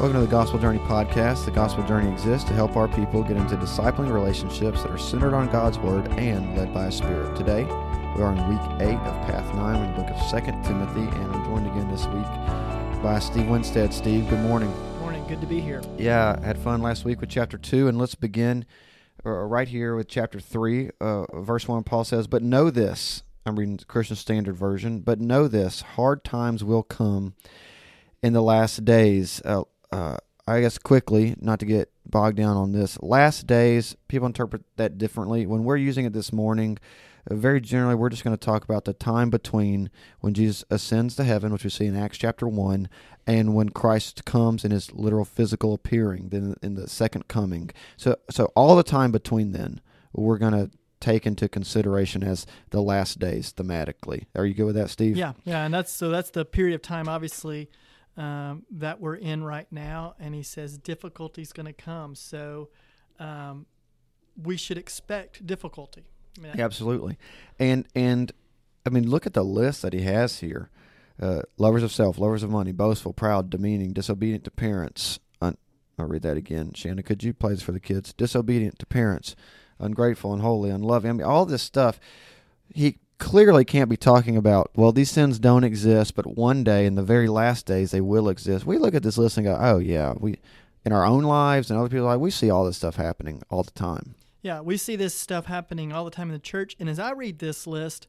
Welcome 0.00 0.18
to 0.18 0.26
the 0.26 0.32
Gospel 0.32 0.58
Journey 0.58 0.78
podcast. 0.78 1.44
The 1.44 1.50
Gospel 1.50 1.86
Journey 1.86 2.10
exists 2.10 2.48
to 2.48 2.54
help 2.54 2.74
our 2.74 2.88
people 2.88 3.22
get 3.22 3.36
into 3.36 3.54
discipling 3.56 4.10
relationships 4.10 4.82
that 4.82 4.90
are 4.90 4.96
centered 4.96 5.34
on 5.34 5.52
God's 5.52 5.78
Word 5.78 6.08
and 6.12 6.56
led 6.56 6.72
by 6.72 6.86
a 6.86 6.90
Spirit. 6.90 7.36
Today, 7.36 7.64
we 7.64 8.22
are 8.22 8.32
in 8.32 8.48
week 8.48 8.80
8 8.80 8.94
of 8.94 9.26
Path 9.26 9.54
9 9.54 9.76
in 9.76 9.92
the 9.92 10.00
book 10.00 10.10
of 10.10 10.30
2 10.30 10.40
Timothy, 10.66 11.00
and 11.00 11.34
I'm 11.34 11.44
joined 11.44 11.66
again 11.66 11.90
this 11.90 12.06
week 12.06 13.02
by 13.02 13.18
Steve 13.18 13.46
Winstead. 13.48 13.92
Steve, 13.92 14.26
good 14.30 14.40
morning. 14.40 14.72
Good 14.72 15.00
Morning, 15.02 15.26
good 15.28 15.42
to 15.42 15.46
be 15.46 15.60
here. 15.60 15.82
Yeah, 15.98 16.34
I 16.40 16.46
had 16.46 16.56
fun 16.56 16.80
last 16.80 17.04
week 17.04 17.20
with 17.20 17.28
chapter 17.28 17.58
2, 17.58 17.86
and 17.86 17.98
let's 17.98 18.14
begin 18.14 18.64
uh, 19.26 19.28
right 19.28 19.68
here 19.68 19.94
with 19.96 20.08
chapter 20.08 20.40
3. 20.40 20.92
Uh, 20.98 21.26
verse 21.42 21.68
1, 21.68 21.82
Paul 21.82 22.04
says, 22.04 22.26
But 22.26 22.42
know 22.42 22.70
this, 22.70 23.22
I'm 23.44 23.58
reading 23.58 23.76
the 23.76 23.84
Christian 23.84 24.16
Standard 24.16 24.56
Version, 24.56 25.00
but 25.00 25.20
know 25.20 25.46
this, 25.46 25.82
hard 25.82 26.24
times 26.24 26.64
will 26.64 26.84
come 26.84 27.34
in 28.22 28.32
the 28.32 28.42
last 28.42 28.84
days. 28.84 29.42
Uh, 29.44 29.64
uh, 29.92 30.16
I 30.46 30.60
guess 30.60 30.78
quickly, 30.78 31.34
not 31.40 31.60
to 31.60 31.66
get 31.66 31.92
bogged 32.06 32.36
down 32.36 32.56
on 32.56 32.72
this, 32.72 33.00
last 33.02 33.46
days, 33.46 33.96
people 34.08 34.26
interpret 34.26 34.62
that 34.76 34.98
differently. 34.98 35.46
When 35.46 35.64
we're 35.64 35.76
using 35.76 36.04
it 36.04 36.12
this 36.12 36.32
morning, 36.32 36.78
uh, 37.30 37.34
very 37.34 37.60
generally, 37.60 37.94
we're 37.94 38.08
just 38.08 38.24
going 38.24 38.36
to 38.36 38.44
talk 38.44 38.64
about 38.64 38.84
the 38.84 38.92
time 38.92 39.30
between 39.30 39.90
when 40.20 40.34
Jesus 40.34 40.64
ascends 40.70 41.14
to 41.16 41.24
heaven, 41.24 41.52
which 41.52 41.64
we 41.64 41.70
see 41.70 41.86
in 41.86 41.96
Acts 41.96 42.18
chapter 42.18 42.48
1, 42.48 42.88
and 43.26 43.54
when 43.54 43.68
Christ 43.68 44.24
comes 44.24 44.64
in 44.64 44.70
his 44.70 44.92
literal 44.92 45.24
physical 45.24 45.74
appearing, 45.74 46.30
then 46.30 46.56
in 46.62 46.74
the 46.74 46.88
second 46.88 47.28
coming. 47.28 47.70
So, 47.96 48.16
so 48.30 48.50
all 48.56 48.74
the 48.74 48.82
time 48.82 49.12
between 49.12 49.52
then, 49.52 49.80
we're 50.12 50.38
going 50.38 50.52
to 50.52 50.70
take 51.00 51.26
into 51.26 51.48
consideration 51.48 52.22
as 52.22 52.46
the 52.70 52.82
last 52.82 53.18
days 53.18 53.52
thematically. 53.52 54.26
Are 54.34 54.44
you 54.44 54.54
good 54.54 54.64
with 54.64 54.74
that, 54.74 54.90
Steve? 54.90 55.16
Yeah, 55.16 55.32
yeah, 55.44 55.64
and 55.64 55.72
that's 55.72 55.92
so 55.92 56.10
that's 56.10 56.30
the 56.30 56.44
period 56.44 56.74
of 56.74 56.82
time, 56.82 57.08
obviously, 57.08 57.70
um, 58.20 58.64
that 58.70 59.00
we're 59.00 59.16
in 59.16 59.42
right 59.42 59.66
now. 59.70 60.14
And 60.18 60.34
he 60.34 60.42
says 60.42 60.78
difficulty 60.78 61.42
is 61.42 61.52
going 61.52 61.66
to 61.66 61.72
come, 61.72 62.14
so 62.14 62.68
um, 63.18 63.66
we 64.40 64.56
should 64.56 64.78
expect 64.78 65.46
difficulty. 65.46 66.04
Mean, 66.40 66.60
Absolutely, 66.60 67.18
and 67.58 67.86
and 67.94 68.32
I 68.86 68.90
mean, 68.90 69.08
look 69.08 69.26
at 69.26 69.34
the 69.34 69.42
list 69.42 69.82
that 69.82 69.92
he 69.92 70.02
has 70.02 70.40
here: 70.40 70.70
uh, 71.20 71.42
lovers 71.58 71.82
of 71.82 71.92
self, 71.92 72.18
lovers 72.18 72.42
of 72.42 72.50
money, 72.50 72.72
boastful, 72.72 73.12
proud, 73.12 73.50
demeaning, 73.50 73.92
disobedient 73.92 74.44
to 74.44 74.50
parents. 74.50 75.18
Un- 75.42 75.56
I'll 75.98 76.06
read 76.06 76.22
that 76.22 76.36
again. 76.36 76.72
Shanna, 76.74 77.02
could 77.02 77.24
you 77.24 77.34
play 77.34 77.54
this 77.54 77.62
for 77.62 77.72
the 77.72 77.80
kids? 77.80 78.12
Disobedient 78.12 78.78
to 78.78 78.86
parents 78.86 79.34
ungrateful, 79.80 80.32
unholy, 80.32 80.70
unloving. 80.70 81.10
I 81.10 81.14
mean, 81.14 81.26
all 81.26 81.46
this 81.46 81.62
stuff. 81.62 81.98
He 82.72 82.98
clearly 83.20 83.64
can't 83.64 83.88
be 83.88 83.96
talking 83.96 84.36
about, 84.36 84.70
well, 84.74 84.90
these 84.90 85.10
sins 85.10 85.38
don't 85.38 85.62
exist, 85.62 86.16
but 86.16 86.36
one 86.36 86.64
day, 86.64 86.86
in 86.86 86.96
the 86.96 87.02
very 87.02 87.28
last 87.28 87.66
days, 87.66 87.92
they 87.92 88.00
will 88.00 88.28
exist. 88.28 88.66
We 88.66 88.78
look 88.78 88.94
at 88.94 89.04
this 89.04 89.16
list 89.16 89.36
and 89.36 89.46
go, 89.46 89.56
oh, 89.60 89.78
yeah, 89.78 90.14
we, 90.18 90.38
in 90.84 90.92
our 90.92 91.04
own 91.04 91.22
lives 91.22 91.70
and 91.70 91.78
other 91.78 91.88
people's 91.88 92.06
lives, 92.06 92.20
we 92.20 92.30
see 92.32 92.50
all 92.50 92.64
this 92.64 92.78
stuff 92.78 92.96
happening 92.96 93.42
all 93.50 93.62
the 93.62 93.70
time. 93.70 94.16
Yeah, 94.42 94.60
we 94.60 94.76
see 94.76 94.96
this 94.96 95.14
stuff 95.14 95.46
happening 95.46 95.92
all 95.92 96.04
the 96.04 96.10
time 96.10 96.28
in 96.28 96.32
the 96.32 96.40
church. 96.40 96.74
And 96.80 96.88
as 96.88 96.98
I 96.98 97.12
read 97.12 97.38
this 97.38 97.66
list, 97.66 98.08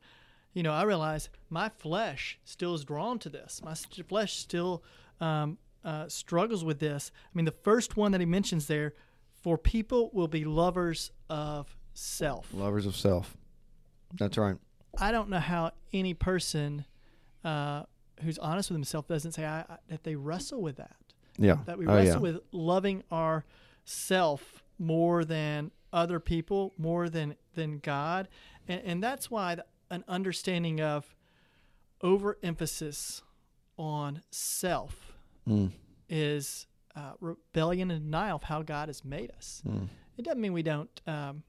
you 0.54 0.64
know, 0.64 0.72
I 0.72 0.84
realize 0.84 1.30
my 1.50 1.70
flesh 1.70 2.39
still 2.45 2.73
is 2.73 2.84
drawn 2.86 3.20
to 3.20 3.30
this. 3.30 3.62
My 3.64 3.76
flesh 3.76 4.38
still 4.38 4.84
um, 5.20 5.58
uh, 5.84 6.08
struggles 6.08 6.64
with 6.64 6.80
this. 6.80 7.12
I 7.26 7.30
mean, 7.34 7.45
the 7.45 7.52
first 7.52 7.98
one 7.98 8.14
that 8.14 8.22
he 8.22 8.26
mentions 8.26 8.67
there 8.67 8.94
for 9.44 9.58
people 9.58 10.09
will 10.14 10.28
be 10.30 10.45
lovers 10.45 11.12
of 11.30 11.76
self. 11.94 12.54
Lovers 12.54 12.86
of 12.86 12.95
self. 12.95 13.36
That's 14.17 14.38
right. 14.38 14.56
I 14.97 15.11
don't 15.11 15.30
know 15.30 15.39
how 15.39 15.72
any 15.94 16.14
person 16.14 16.86
uh, 17.44 17.84
who's 18.22 18.38
honest 18.39 18.70
with 18.70 18.75
himself 18.75 19.08
doesn't 19.08 19.33
say 19.33 19.45
I, 19.45 19.61
I, 19.61 19.78
that 19.89 20.03
they 20.03 20.16
wrestle 20.16 20.61
with 20.61 20.78
that. 20.78 20.95
Yeah. 21.38 21.58
That 21.66 21.78
we 21.78 21.88
oh, 21.88 21.95
wrestle 21.95 22.14
yeah. 22.16 22.33
with 22.33 22.42
loving 22.52 23.03
our 23.11 23.45
self 23.86 24.64
more 24.78 25.23
than 25.23 25.72
other 25.94 26.20
people, 26.20 26.73
more 26.78 27.09
than 27.09 27.36
than 27.53 27.80
God, 27.80 28.28
and, 28.67 28.82
and 28.86 29.04
that's 29.04 29.30
why 29.30 29.58
an 29.89 30.04
understanding 30.08 30.80
of 30.80 31.14
overemphasis 32.02 33.21
on 33.77 34.21
self 34.32 35.14
mm. 35.48 35.71
is 36.10 36.67
uh, 36.95 37.14
rebellion 37.20 37.92
and 37.92 38.04
denial 38.04 38.38
of 38.38 38.44
how 38.44 38.61
God 38.61 38.89
has 38.89 39.04
made 39.04 39.32
us. 39.32 39.61
Mm. 39.67 39.88
It 40.17 40.26
doesn't 40.26 40.42
mean 40.42 40.54
we 40.54 40.64
don't, 40.64 41.02
um, 41.08 41.44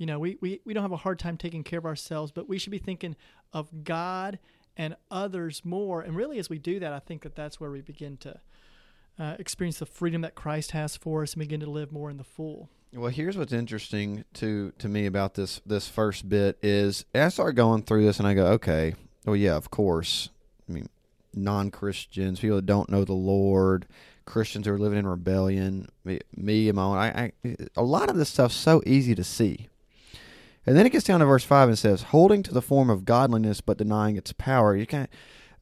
you 0.00 0.06
know, 0.06 0.18
we, 0.18 0.38
we, 0.40 0.62
we 0.64 0.72
don't 0.72 0.82
have 0.82 0.92
a 0.92 0.96
hard 0.96 1.18
time 1.18 1.36
taking 1.36 1.62
care 1.62 1.78
of 1.78 1.84
ourselves, 1.84 2.32
but 2.32 2.48
we 2.48 2.58
should 2.58 2.70
be 2.70 2.78
thinking 2.78 3.16
of 3.52 3.84
God 3.84 4.38
and 4.74 4.96
others 5.10 5.60
more. 5.62 6.00
And 6.00 6.16
really, 6.16 6.38
as 6.38 6.48
we 6.48 6.58
do 6.58 6.80
that, 6.80 6.90
I 6.90 7.00
think 7.00 7.20
that 7.20 7.36
that's 7.36 7.60
where 7.60 7.70
we 7.70 7.82
begin 7.82 8.16
to 8.16 8.40
uh, 9.18 9.36
experience 9.38 9.78
the 9.78 9.84
freedom 9.84 10.22
that 10.22 10.34
Christ 10.34 10.70
has 10.70 10.96
for 10.96 11.22
us 11.22 11.34
and 11.34 11.40
begin 11.40 11.60
to 11.60 11.68
live 11.68 11.92
more 11.92 12.08
in 12.08 12.16
the 12.16 12.24
full. 12.24 12.70
Well, 12.94 13.10
here's 13.10 13.36
what's 13.36 13.52
interesting 13.52 14.24
to 14.34 14.72
to 14.78 14.88
me 14.88 15.04
about 15.04 15.34
this 15.34 15.60
this 15.66 15.86
first 15.86 16.28
bit 16.30 16.58
is 16.62 17.04
I 17.14 17.28
start 17.28 17.54
going 17.54 17.82
through 17.82 18.06
this 18.06 18.18
and 18.18 18.26
I 18.26 18.32
go, 18.32 18.46
okay, 18.52 18.94
well, 19.26 19.36
yeah, 19.36 19.54
of 19.54 19.70
course. 19.70 20.30
I 20.66 20.72
mean, 20.72 20.88
non 21.34 21.70
Christians, 21.70 22.40
people 22.40 22.56
that 22.56 22.66
don't 22.66 22.88
know 22.88 23.04
the 23.04 23.12
Lord, 23.12 23.86
Christians 24.24 24.66
who 24.66 24.72
are 24.72 24.78
living 24.78 24.98
in 24.98 25.06
rebellion, 25.06 25.88
me, 26.04 26.20
me 26.34 26.70
and 26.70 26.76
my 26.76 26.82
own. 26.82 26.96
I, 26.96 27.32
I, 27.44 27.56
a 27.76 27.82
lot 27.82 28.08
of 28.08 28.16
this 28.16 28.30
stuff's 28.30 28.56
so 28.56 28.82
easy 28.86 29.14
to 29.14 29.22
see. 29.22 29.68
And 30.66 30.76
then 30.76 30.86
it 30.86 30.90
gets 30.90 31.04
down 31.04 31.20
to 31.20 31.26
verse 31.26 31.44
five 31.44 31.68
and 31.68 31.78
says, 31.78 32.02
"Holding 32.04 32.42
to 32.42 32.52
the 32.52 32.62
form 32.62 32.90
of 32.90 33.04
godliness 33.04 33.60
but 33.60 33.78
denying 33.78 34.16
its 34.16 34.32
power." 34.32 34.76
You 34.76 34.86
can't. 34.86 35.10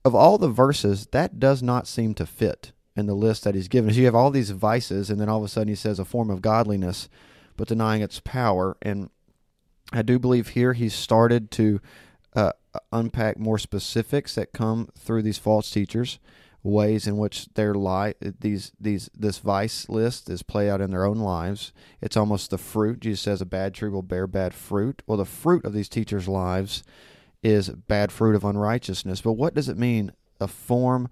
Of 0.04 0.14
all 0.14 0.38
the 0.38 0.48
verses, 0.48 1.06
that 1.12 1.38
does 1.38 1.62
not 1.62 1.86
seem 1.86 2.14
to 2.14 2.26
fit 2.26 2.72
in 2.96 3.06
the 3.06 3.14
list 3.14 3.44
that 3.44 3.54
he's 3.54 3.68
given 3.68 3.90
us. 3.90 3.96
You 3.96 4.06
have 4.06 4.14
all 4.14 4.30
these 4.30 4.50
vices, 4.50 5.10
and 5.10 5.20
then 5.20 5.28
all 5.28 5.38
of 5.38 5.44
a 5.44 5.48
sudden 5.48 5.68
he 5.68 5.74
says 5.74 5.98
a 5.98 6.04
form 6.04 6.30
of 6.30 6.42
godliness 6.42 7.08
but 7.56 7.68
denying 7.68 8.02
its 8.02 8.20
power. 8.20 8.76
And 8.82 9.10
I 9.92 10.02
do 10.02 10.18
believe 10.18 10.48
here 10.48 10.72
he's 10.72 10.94
started 10.94 11.50
to 11.52 11.80
uh, 12.34 12.52
unpack 12.92 13.38
more 13.38 13.58
specifics 13.58 14.34
that 14.34 14.52
come 14.52 14.88
through 14.96 15.22
these 15.22 15.38
false 15.38 15.70
teachers 15.70 16.18
ways 16.62 17.06
in 17.06 17.16
which 17.16 17.46
their 17.54 17.74
life 17.74 18.14
these 18.40 18.72
these 18.80 19.08
this 19.16 19.38
vice 19.38 19.88
list 19.88 20.28
is 20.28 20.42
play 20.42 20.68
out 20.68 20.80
in 20.80 20.90
their 20.90 21.04
own 21.04 21.18
lives. 21.18 21.72
It's 22.00 22.16
almost 22.16 22.50
the 22.50 22.58
fruit 22.58 23.00
jesus 23.00 23.20
says 23.20 23.40
a 23.40 23.46
bad 23.46 23.74
tree 23.74 23.88
will 23.88 24.02
bear 24.02 24.26
bad 24.26 24.54
fruit. 24.54 25.02
Well 25.06 25.18
the 25.18 25.24
fruit 25.24 25.64
of 25.64 25.72
these 25.72 25.88
teachers 25.88 26.28
lives 26.28 26.82
is 27.42 27.68
bad 27.70 28.10
fruit 28.10 28.34
of 28.34 28.44
unrighteousness. 28.44 29.20
But 29.20 29.34
what 29.34 29.54
does 29.54 29.68
it 29.68 29.78
mean 29.78 30.12
a 30.40 30.48
form 30.48 31.08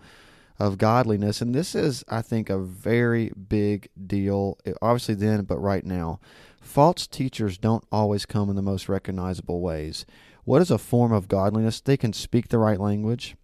of 0.59 0.79
godliness? 0.79 1.41
And 1.41 1.55
this 1.55 1.75
is 1.75 2.05
i 2.09 2.23
think 2.23 2.51
a 2.51 2.59
very 2.59 3.31
big 3.49 3.89
deal 4.07 4.59
eh, 4.67 4.73
obviously 4.83 5.15
then 5.15 5.45
but 5.45 5.59
right 5.59 5.85
now. 5.85 6.19
False 6.61 7.07
teachers 7.07 7.57
don't 7.57 7.85
always 7.93 8.27
come 8.27 8.51
in 8.51 8.57
the 8.57 8.63
most 8.63 8.89
recognizable 8.89 9.61
ways. 9.61 10.05
What 10.43 10.61
is 10.61 10.71
a 10.73 10.79
form 10.79 11.13
of 11.13 11.29
godliness? 11.29 11.81
They 11.81 11.97
can 11.97 12.13
speak 12.13 12.49
the 12.49 12.59
right 12.59 12.81
language 12.81 13.37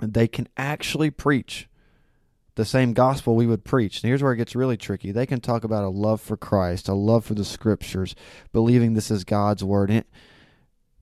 they 0.00 0.28
can 0.28 0.48
actually 0.56 1.10
preach 1.10 1.68
the 2.56 2.64
same 2.64 2.94
gospel 2.94 3.36
we 3.36 3.46
would 3.46 3.64
preach. 3.64 4.02
And 4.02 4.08
here's 4.08 4.22
where 4.22 4.32
it 4.32 4.38
gets 4.38 4.56
really 4.56 4.76
tricky. 4.76 5.12
They 5.12 5.26
can 5.26 5.40
talk 5.40 5.62
about 5.62 5.84
a 5.84 5.88
love 5.88 6.20
for 6.20 6.36
Christ, 6.36 6.88
a 6.88 6.94
love 6.94 7.24
for 7.24 7.34
the 7.34 7.44
scriptures, 7.44 8.14
believing 8.52 8.94
this 8.94 9.10
is 9.10 9.24
God's 9.24 9.62
word, 9.62 10.04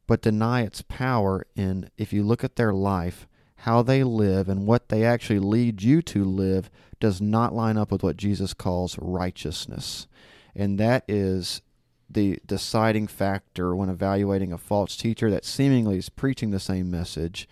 but 0.06 0.20
deny 0.20 0.62
its 0.62 0.82
power 0.82 1.46
And 1.56 1.90
if 1.96 2.12
you 2.12 2.22
look 2.22 2.44
at 2.44 2.56
their 2.56 2.72
life, 2.72 3.26
how 3.58 3.82
they 3.82 4.04
live 4.04 4.48
and 4.48 4.66
what 4.66 4.88
they 4.88 5.04
actually 5.04 5.38
lead 5.38 5.82
you 5.82 6.02
to 6.02 6.24
live 6.24 6.70
does 7.00 7.20
not 7.20 7.54
line 7.54 7.78
up 7.78 7.90
with 7.90 8.02
what 8.02 8.16
Jesus 8.16 8.52
calls 8.52 8.98
righteousness. 8.98 10.06
And 10.54 10.78
that 10.78 11.04
is 11.08 11.62
the 12.10 12.38
deciding 12.44 13.06
factor 13.06 13.74
when 13.74 13.88
evaluating 13.88 14.52
a 14.52 14.58
false 14.58 14.96
teacher 14.96 15.30
that 15.30 15.44
seemingly 15.44 15.96
is 15.98 16.08
preaching 16.08 16.50
the 16.50 16.60
same 16.60 16.90
message 16.90 17.48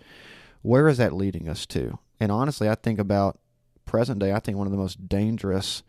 where 0.63 0.87
is 0.87 0.97
that 0.97 1.13
leading 1.13 1.47
us 1.47 1.67
to? 1.67 1.99
And 2.19 2.31
honestly, 2.31 2.67
I 2.67 2.75
think 2.75 2.97
about 2.97 3.37
present 3.85 4.19
day, 4.19 4.33
I 4.33 4.39
think 4.39 4.57
one 4.57 4.65
of 4.65 4.71
the 4.71 4.77
most 4.77 5.07
dangerous 5.07 5.83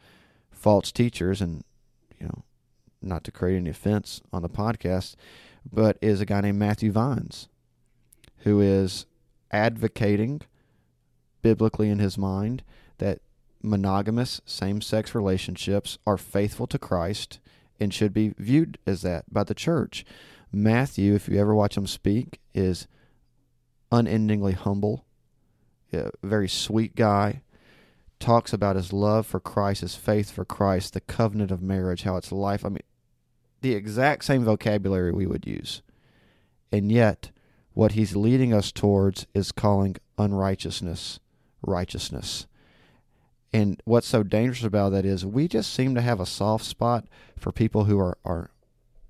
false 0.50 0.92
teachers, 0.92 1.40
and 1.40 1.64
you 2.20 2.26
know, 2.26 2.42
not 3.00 3.24
to 3.24 3.32
create 3.32 3.56
any 3.56 3.70
offense 3.70 4.20
on 4.32 4.42
the 4.42 4.48
podcast, 4.48 5.14
but 5.72 5.96
is 6.02 6.20
a 6.20 6.26
guy 6.26 6.42
named 6.42 6.58
Matthew 6.58 6.92
Vines, 6.92 7.48
who 8.38 8.60
is 8.60 9.06
advocating 9.50 10.42
biblically 11.40 11.88
in 11.88 11.98
his 11.98 12.18
mind 12.18 12.62
that 12.98 13.20
monogamous 13.62 14.40
same 14.44 14.80
sex 14.80 15.14
relationships 15.14 15.98
are 16.06 16.18
faithful 16.18 16.66
to 16.66 16.78
Christ 16.78 17.38
and 17.80 17.92
should 17.92 18.12
be 18.12 18.34
viewed 18.38 18.78
as 18.86 19.02
that 19.02 19.32
by 19.32 19.44
the 19.44 19.54
church. 19.54 20.04
Matthew, 20.52 21.14
if 21.14 21.28
you 21.28 21.40
ever 21.40 21.54
watch 21.54 21.76
him 21.76 21.86
speak, 21.86 22.40
is 22.54 22.86
unendingly 23.94 24.52
humble, 24.52 25.04
a 25.92 26.10
very 26.22 26.48
sweet 26.48 26.96
guy. 26.96 27.42
Talks 28.18 28.52
about 28.52 28.76
his 28.76 28.92
love 28.92 29.26
for 29.26 29.40
Christ, 29.40 29.82
his 29.82 29.96
faith 29.96 30.30
for 30.30 30.44
Christ, 30.44 30.94
the 30.94 31.00
covenant 31.00 31.50
of 31.50 31.62
marriage, 31.62 32.02
how 32.02 32.16
it's 32.16 32.32
life. 32.32 32.64
I 32.64 32.70
mean, 32.70 32.78
the 33.60 33.74
exact 33.74 34.24
same 34.24 34.44
vocabulary 34.44 35.12
we 35.12 35.26
would 35.26 35.46
use. 35.46 35.82
And 36.72 36.90
yet, 36.90 37.30
what 37.74 37.92
he's 37.92 38.16
leading 38.16 38.52
us 38.52 38.72
towards 38.72 39.26
is 39.34 39.52
calling 39.52 39.96
unrighteousness 40.16 41.20
righteousness. 41.66 42.46
And 43.52 43.80
what's 43.84 44.08
so 44.08 44.22
dangerous 44.22 44.64
about 44.64 44.90
that 44.90 45.04
is 45.04 45.24
we 45.24 45.48
just 45.48 45.72
seem 45.72 45.94
to 45.94 46.00
have 46.00 46.20
a 46.20 46.26
soft 46.26 46.64
spot 46.64 47.06
for 47.38 47.52
people 47.52 47.84
who 47.84 47.98
are 47.98 48.18
are 48.24 48.50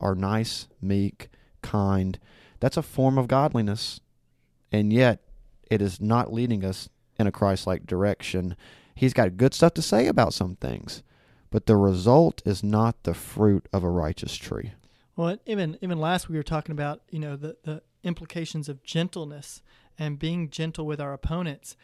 are 0.00 0.14
nice, 0.14 0.68
meek, 0.82 1.28
kind. 1.62 2.18
That's 2.60 2.76
a 2.76 2.82
form 2.82 3.16
of 3.16 3.28
godliness. 3.28 4.00
And 4.74 4.92
yet 4.92 5.20
it 5.70 5.80
is 5.80 6.00
not 6.00 6.32
leading 6.32 6.64
us 6.64 6.88
in 7.16 7.28
a 7.28 7.32
Christ-like 7.32 7.86
direction. 7.86 8.56
He's 8.96 9.12
got 9.12 9.36
good 9.36 9.54
stuff 9.54 9.72
to 9.74 9.82
say 9.82 10.08
about 10.08 10.34
some 10.34 10.56
things, 10.56 11.04
but 11.52 11.66
the 11.66 11.76
result 11.76 12.42
is 12.44 12.64
not 12.64 13.04
the 13.04 13.14
fruit 13.14 13.68
of 13.72 13.84
a 13.84 13.88
righteous 13.88 14.34
tree. 14.34 14.72
Well, 15.14 15.36
even 15.46 15.78
even 15.80 16.00
last 16.00 16.28
we 16.28 16.36
were 16.36 16.42
talking 16.42 16.72
about 16.72 17.02
you 17.08 17.20
know 17.20 17.36
the 17.36 17.56
the 17.62 17.82
implications 18.02 18.68
of 18.68 18.82
gentleness 18.82 19.62
and 19.96 20.18
being 20.18 20.50
gentle 20.50 20.86
with 20.86 21.00
our 21.00 21.12
opponents. 21.12 21.76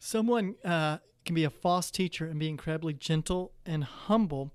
Someone 0.00 0.56
uh, 0.64 0.98
can 1.24 1.36
be 1.36 1.44
a 1.44 1.50
false 1.50 1.92
teacher 1.92 2.26
and 2.26 2.40
be 2.40 2.48
incredibly 2.48 2.92
gentle 2.92 3.52
and 3.64 3.84
humble, 3.84 4.50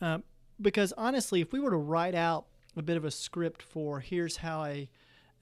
uh, 0.00 0.18
because 0.60 0.92
honestly, 0.96 1.40
if 1.40 1.52
we 1.52 1.58
were 1.58 1.72
to 1.72 1.76
write 1.76 2.14
out 2.14 2.46
a 2.76 2.82
bit 2.82 2.96
of 2.96 3.04
a 3.04 3.10
script 3.10 3.62
for 3.62 3.98
here's 3.98 4.36
how 4.36 4.64
a 4.64 4.88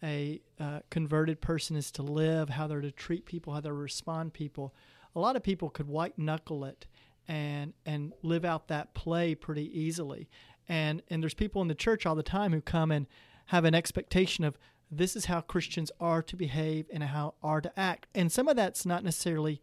a 0.02 0.40
uh, 0.58 0.80
converted 0.90 1.40
person 1.40 1.76
is 1.76 1.90
to 1.92 2.02
live, 2.02 2.48
how 2.50 2.66
they're 2.66 2.80
to 2.80 2.90
treat 2.90 3.24
people, 3.24 3.52
how 3.52 3.60
they 3.60 3.70
respond 3.70 4.32
people, 4.32 4.74
a 5.14 5.20
lot 5.20 5.36
of 5.36 5.42
people 5.42 5.70
could 5.70 5.88
white 5.88 6.18
knuckle 6.18 6.64
it 6.64 6.86
and 7.28 7.72
and 7.86 8.12
live 8.22 8.44
out 8.44 8.68
that 8.68 8.94
play 8.94 9.34
pretty 9.34 9.78
easily. 9.78 10.28
And 10.68 11.02
and 11.08 11.22
there's 11.22 11.34
people 11.34 11.62
in 11.62 11.68
the 11.68 11.74
church 11.74 12.06
all 12.06 12.14
the 12.14 12.22
time 12.22 12.52
who 12.52 12.60
come 12.60 12.90
and 12.90 13.06
have 13.46 13.64
an 13.64 13.74
expectation 13.74 14.44
of 14.44 14.58
this 14.90 15.16
is 15.16 15.26
how 15.26 15.40
Christians 15.40 15.90
are 16.00 16.22
to 16.22 16.36
behave 16.36 16.86
and 16.92 17.02
how 17.02 17.34
are 17.42 17.60
to 17.60 17.78
act. 17.78 18.06
And 18.14 18.30
some 18.30 18.48
of 18.48 18.56
that's 18.56 18.84
not 18.84 19.04
necessarily 19.04 19.62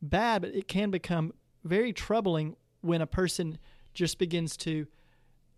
bad, 0.00 0.42
but 0.42 0.54
it 0.54 0.68
can 0.68 0.90
become 0.90 1.32
very 1.64 1.92
troubling 1.92 2.56
when 2.80 3.02
a 3.02 3.06
person 3.06 3.58
just 3.92 4.18
begins 4.18 4.56
to 4.58 4.86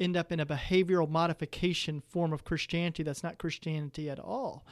end 0.00 0.16
up 0.16 0.32
in 0.32 0.40
a 0.40 0.46
behavioral 0.46 1.08
modification 1.08 2.02
form 2.08 2.32
of 2.32 2.44
Christianity 2.44 3.02
that's 3.02 3.22
not 3.22 3.38
Christianity 3.38 4.08
at 4.08 4.18
all. 4.18 4.64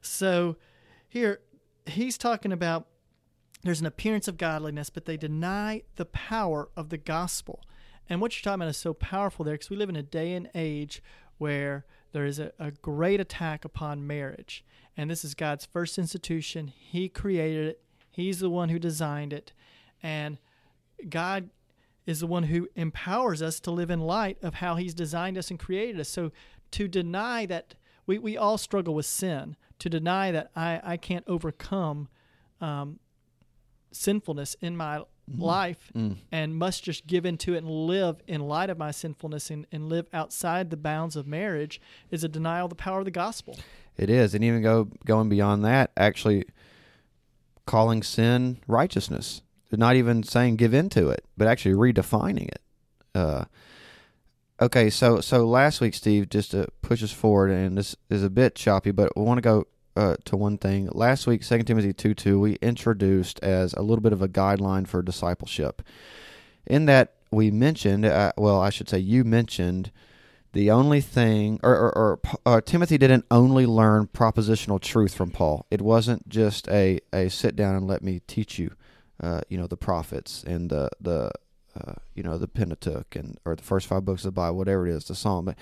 So 0.00 0.56
here 1.08 1.40
he's 1.86 2.16
talking 2.16 2.52
about 2.52 2.86
there's 3.62 3.80
an 3.80 3.86
appearance 3.86 4.28
of 4.28 4.36
godliness, 4.36 4.90
but 4.90 5.06
they 5.06 5.16
deny 5.16 5.82
the 5.96 6.04
power 6.04 6.68
of 6.76 6.90
the 6.90 6.98
gospel. 6.98 7.64
And 8.08 8.20
what 8.20 8.36
you're 8.36 8.44
talking 8.44 8.62
about 8.62 8.70
is 8.70 8.76
so 8.76 8.94
powerful 8.94 9.44
there 9.44 9.54
because 9.54 9.70
we 9.70 9.76
live 9.76 9.88
in 9.88 9.96
a 9.96 10.02
day 10.02 10.34
and 10.34 10.48
age 10.54 11.02
where 11.38 11.84
there 12.12 12.24
is 12.24 12.38
a, 12.38 12.52
a 12.58 12.70
great 12.70 13.20
attack 13.20 13.64
upon 13.64 14.06
marriage. 14.06 14.64
And 14.96 15.10
this 15.10 15.24
is 15.24 15.34
God's 15.34 15.64
first 15.64 15.98
institution. 15.98 16.68
He 16.68 17.08
created 17.08 17.66
it, 17.68 17.82
He's 18.10 18.40
the 18.40 18.50
one 18.50 18.68
who 18.68 18.78
designed 18.78 19.32
it. 19.32 19.52
And 20.02 20.38
God 21.08 21.50
is 22.06 22.20
the 22.20 22.26
one 22.26 22.44
who 22.44 22.68
empowers 22.76 23.42
us 23.42 23.60
to 23.60 23.70
live 23.70 23.90
in 23.90 24.00
light 24.00 24.38
of 24.42 24.54
how 24.54 24.76
He's 24.76 24.94
designed 24.94 25.36
us 25.36 25.50
and 25.50 25.58
created 25.58 26.00
us. 26.00 26.08
So 26.08 26.32
to 26.72 26.88
deny 26.88 27.46
that, 27.46 27.74
we, 28.06 28.18
we 28.18 28.36
all 28.36 28.58
struggle 28.58 28.94
with 28.94 29.06
sin. 29.06 29.56
To 29.80 29.90
deny 29.90 30.30
that 30.30 30.50
I, 30.56 30.80
I 30.82 30.96
can't 30.96 31.24
overcome 31.26 32.08
um, 32.60 32.98
sinfulness 33.92 34.56
in 34.60 34.76
my 34.76 34.98
mm. 34.98 35.04
life 35.40 35.90
mm. 35.94 36.16
and 36.32 36.56
must 36.56 36.84
just 36.84 37.06
give 37.06 37.26
into 37.26 37.54
it 37.54 37.58
and 37.58 37.68
live 37.68 38.22
in 38.26 38.40
light 38.40 38.70
of 38.70 38.78
my 38.78 38.90
sinfulness 38.90 39.50
and, 39.50 39.66
and 39.72 39.88
live 39.88 40.06
outside 40.12 40.70
the 40.70 40.76
bounds 40.76 41.16
of 41.16 41.26
marriage 41.26 41.80
is 42.10 42.24
a 42.24 42.28
denial 42.28 42.66
of 42.66 42.70
the 42.70 42.76
power 42.76 43.00
of 43.00 43.04
the 43.04 43.10
gospel. 43.10 43.58
It 43.96 44.10
is. 44.10 44.34
And 44.34 44.44
even 44.44 44.62
go 44.62 44.88
going 45.04 45.28
beyond 45.28 45.64
that, 45.64 45.90
actually 45.96 46.44
calling 47.66 48.02
sin 48.02 48.58
righteousness. 48.66 49.42
Not 49.72 49.96
even 49.96 50.22
saying 50.22 50.56
give 50.56 50.74
into 50.74 51.08
it, 51.08 51.24
but 51.36 51.48
actually 51.48 51.74
redefining 51.74 52.48
it. 52.48 52.62
Uh, 53.14 53.44
okay, 54.60 54.90
so 54.90 55.20
so 55.20 55.46
last 55.46 55.80
week, 55.80 55.94
Steve, 55.94 56.28
just 56.28 56.52
to 56.52 56.68
push 56.82 57.02
us 57.02 57.12
forward, 57.12 57.50
and 57.50 57.76
this 57.76 57.96
is 58.08 58.22
a 58.22 58.30
bit 58.30 58.54
choppy, 58.54 58.90
but 58.90 59.16
we 59.16 59.22
want 59.22 59.38
to 59.38 59.42
go 59.42 59.66
uh, 59.96 60.16
to 60.24 60.36
one 60.36 60.58
thing. 60.58 60.88
Last 60.92 61.26
week, 61.26 61.44
2 61.44 61.62
Timothy 61.62 61.92
2 61.92 62.14
2, 62.14 62.38
we 62.38 62.54
introduced 62.56 63.40
as 63.42 63.72
a 63.74 63.82
little 63.82 64.02
bit 64.02 64.12
of 64.12 64.22
a 64.22 64.28
guideline 64.28 64.86
for 64.86 65.02
discipleship. 65.02 65.82
In 66.66 66.86
that, 66.86 67.14
we 67.30 67.50
mentioned, 67.50 68.04
uh, 68.04 68.32
well, 68.36 68.60
I 68.60 68.70
should 68.70 68.88
say, 68.88 68.98
you 68.98 69.24
mentioned 69.24 69.90
the 70.52 70.70
only 70.70 71.00
thing, 71.00 71.60
or, 71.62 71.74
or, 71.74 71.98
or 71.98 72.20
uh, 72.46 72.60
Timothy 72.60 72.98
didn't 72.98 73.26
only 73.30 73.66
learn 73.66 74.06
propositional 74.06 74.80
truth 74.80 75.14
from 75.14 75.30
Paul. 75.30 75.66
It 75.70 75.82
wasn't 75.82 76.28
just 76.28 76.68
a, 76.68 77.00
a 77.12 77.28
sit 77.28 77.56
down 77.56 77.74
and 77.74 77.86
let 77.86 78.02
me 78.02 78.20
teach 78.26 78.58
you, 78.58 78.72
uh, 79.20 79.40
you 79.48 79.58
know, 79.58 79.66
the 79.66 79.76
prophets 79.76 80.44
and 80.44 80.70
the, 80.70 80.90
the 81.00 81.30
uh, 81.74 81.94
you 82.14 82.22
know, 82.22 82.38
the 82.38 82.48
Pentateuch 82.48 83.14
and 83.16 83.38
or 83.44 83.54
the 83.54 83.62
first 83.62 83.86
five 83.86 84.04
books 84.04 84.22
of 84.22 84.28
the 84.28 84.40
Bible, 84.40 84.56
whatever 84.56 84.86
it 84.86 84.92
is, 84.92 85.04
the 85.04 85.14
Psalm. 85.14 85.44
But 85.44 85.56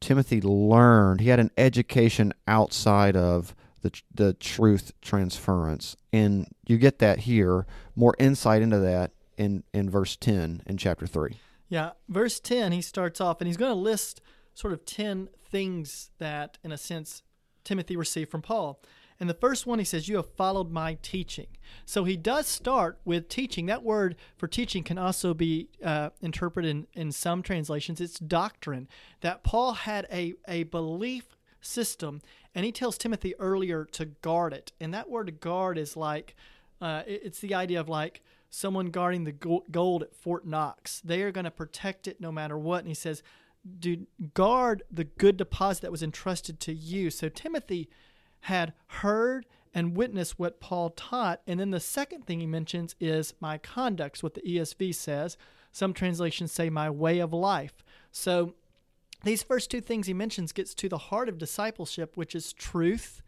Timothy 0.00 0.40
learned. 0.40 1.20
He 1.20 1.28
had 1.28 1.40
an 1.40 1.50
education 1.56 2.32
outside 2.46 3.16
of 3.16 3.54
the 3.82 3.92
the 4.14 4.32
truth 4.32 4.92
transference, 5.02 5.96
and 6.12 6.48
you 6.66 6.78
get 6.78 6.98
that 7.00 7.20
here. 7.20 7.66
More 7.94 8.14
insight 8.18 8.62
into 8.62 8.78
that 8.78 9.12
in 9.36 9.62
in 9.72 9.90
verse 9.90 10.16
ten 10.16 10.62
in 10.66 10.76
chapter 10.76 11.06
three. 11.06 11.36
Yeah, 11.68 11.92
verse 12.08 12.40
ten. 12.40 12.72
He 12.72 12.80
starts 12.82 13.20
off, 13.20 13.40
and 13.40 13.48
he's 13.48 13.56
going 13.56 13.72
to 13.72 13.78
list 13.78 14.20
sort 14.54 14.72
of 14.72 14.84
ten 14.84 15.28
things 15.50 16.10
that, 16.18 16.58
in 16.64 16.72
a 16.72 16.78
sense, 16.78 17.22
Timothy 17.64 17.96
received 17.96 18.30
from 18.30 18.42
Paul. 18.42 18.80
And 19.18 19.30
the 19.30 19.34
first 19.34 19.66
one, 19.66 19.78
he 19.78 19.84
says, 19.84 20.08
You 20.08 20.16
have 20.16 20.34
followed 20.34 20.70
my 20.70 20.98
teaching. 21.02 21.46
So 21.84 22.04
he 22.04 22.16
does 22.16 22.46
start 22.46 22.98
with 23.04 23.28
teaching. 23.28 23.66
That 23.66 23.82
word 23.82 24.16
for 24.36 24.46
teaching 24.46 24.82
can 24.82 24.98
also 24.98 25.34
be 25.34 25.68
uh, 25.82 26.10
interpreted 26.20 26.70
in, 26.70 26.86
in 26.92 27.12
some 27.12 27.42
translations. 27.42 28.00
It's 28.00 28.18
doctrine. 28.18 28.88
That 29.20 29.42
Paul 29.42 29.72
had 29.72 30.06
a, 30.12 30.34
a 30.46 30.64
belief 30.64 31.36
system, 31.60 32.20
and 32.54 32.64
he 32.64 32.72
tells 32.72 32.98
Timothy 32.98 33.34
earlier 33.38 33.84
to 33.92 34.06
guard 34.06 34.52
it. 34.52 34.72
And 34.80 34.92
that 34.94 35.08
word 35.08 35.40
guard 35.40 35.78
is 35.78 35.96
like, 35.96 36.34
uh, 36.80 37.02
it's 37.06 37.40
the 37.40 37.54
idea 37.54 37.80
of 37.80 37.88
like, 37.88 38.22
someone 38.48 38.86
guarding 38.86 39.24
the 39.24 39.60
gold 39.70 40.02
at 40.02 40.14
Fort 40.14 40.46
Knox. 40.46 41.00
They 41.04 41.22
are 41.22 41.32
going 41.32 41.44
to 41.44 41.50
protect 41.50 42.08
it 42.08 42.20
no 42.20 42.32
matter 42.32 42.56
what. 42.56 42.80
And 42.80 42.88
he 42.88 42.94
says, 42.94 43.22
"Dude, 43.78 44.06
guard 44.34 44.82
the 44.90 45.04
good 45.04 45.36
deposit 45.36 45.82
that 45.82 45.92
was 45.92 46.02
entrusted 46.02 46.60
to 46.60 46.72
you." 46.72 47.10
So 47.10 47.28
Timothy 47.28 47.90
had 48.46 48.72
heard 48.86 49.44
and 49.74 49.96
witnessed 49.96 50.38
what 50.38 50.60
Paul 50.60 50.90
taught. 50.90 51.42
And 51.48 51.58
then 51.58 51.72
the 51.72 51.80
second 51.80 52.26
thing 52.26 52.38
he 52.38 52.46
mentions 52.46 52.94
is 53.00 53.34
my 53.40 53.58
conducts, 53.58 54.22
what 54.22 54.34
the 54.34 54.40
ESV 54.40 54.94
says. 54.94 55.36
Some 55.72 55.92
translations 55.92 56.52
say 56.52 56.70
my 56.70 56.88
way 56.88 57.18
of 57.18 57.32
life. 57.32 57.84
So 58.12 58.54
these 59.24 59.42
first 59.42 59.68
two 59.68 59.80
things 59.80 60.06
he 60.06 60.14
mentions 60.14 60.52
gets 60.52 60.74
to 60.74 60.88
the 60.88 60.96
heart 60.96 61.28
of 61.28 61.38
discipleship, 61.38 62.16
which 62.16 62.36
is 62.36 62.52
truth 62.52 63.20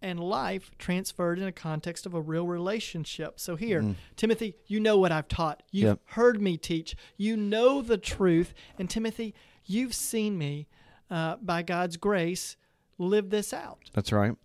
and 0.00 0.18
life 0.18 0.70
transferred 0.78 1.38
in 1.38 1.46
a 1.46 1.52
context 1.52 2.06
of 2.06 2.14
a 2.14 2.20
real 2.20 2.46
relationship. 2.46 3.38
So 3.38 3.56
here, 3.56 3.82
mm. 3.82 3.96
Timothy, 4.16 4.54
you 4.66 4.80
know 4.80 4.96
what 4.96 5.12
I've 5.12 5.28
taught. 5.28 5.62
You've 5.70 5.84
yep. 5.84 6.00
heard 6.06 6.40
me 6.40 6.56
teach. 6.56 6.96
You 7.18 7.36
know 7.36 7.82
the 7.82 7.98
truth. 7.98 8.54
And 8.78 8.88
Timothy, 8.88 9.34
you've 9.66 9.94
seen 9.94 10.38
me 10.38 10.68
uh, 11.10 11.36
by 11.36 11.62
God's 11.62 11.98
grace 11.98 12.56
live 12.98 13.30
this 13.30 13.52
out. 13.52 13.78
That's 13.92 14.12
right. 14.12 14.36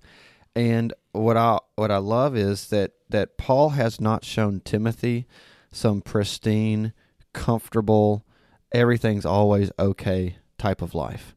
And 0.55 0.93
what 1.11 1.37
I 1.37 1.59
what 1.75 1.91
I 1.91 1.97
love 1.97 2.35
is 2.35 2.67
that 2.69 2.91
that 3.09 3.37
Paul 3.37 3.69
has 3.69 4.01
not 4.01 4.25
shown 4.25 4.61
Timothy 4.61 5.27
some 5.71 6.01
pristine, 6.01 6.93
comfortable, 7.33 8.25
everything's 8.71 9.25
always 9.25 9.71
okay 9.77 10.37
type 10.57 10.81
of 10.81 10.95
life, 10.95 11.35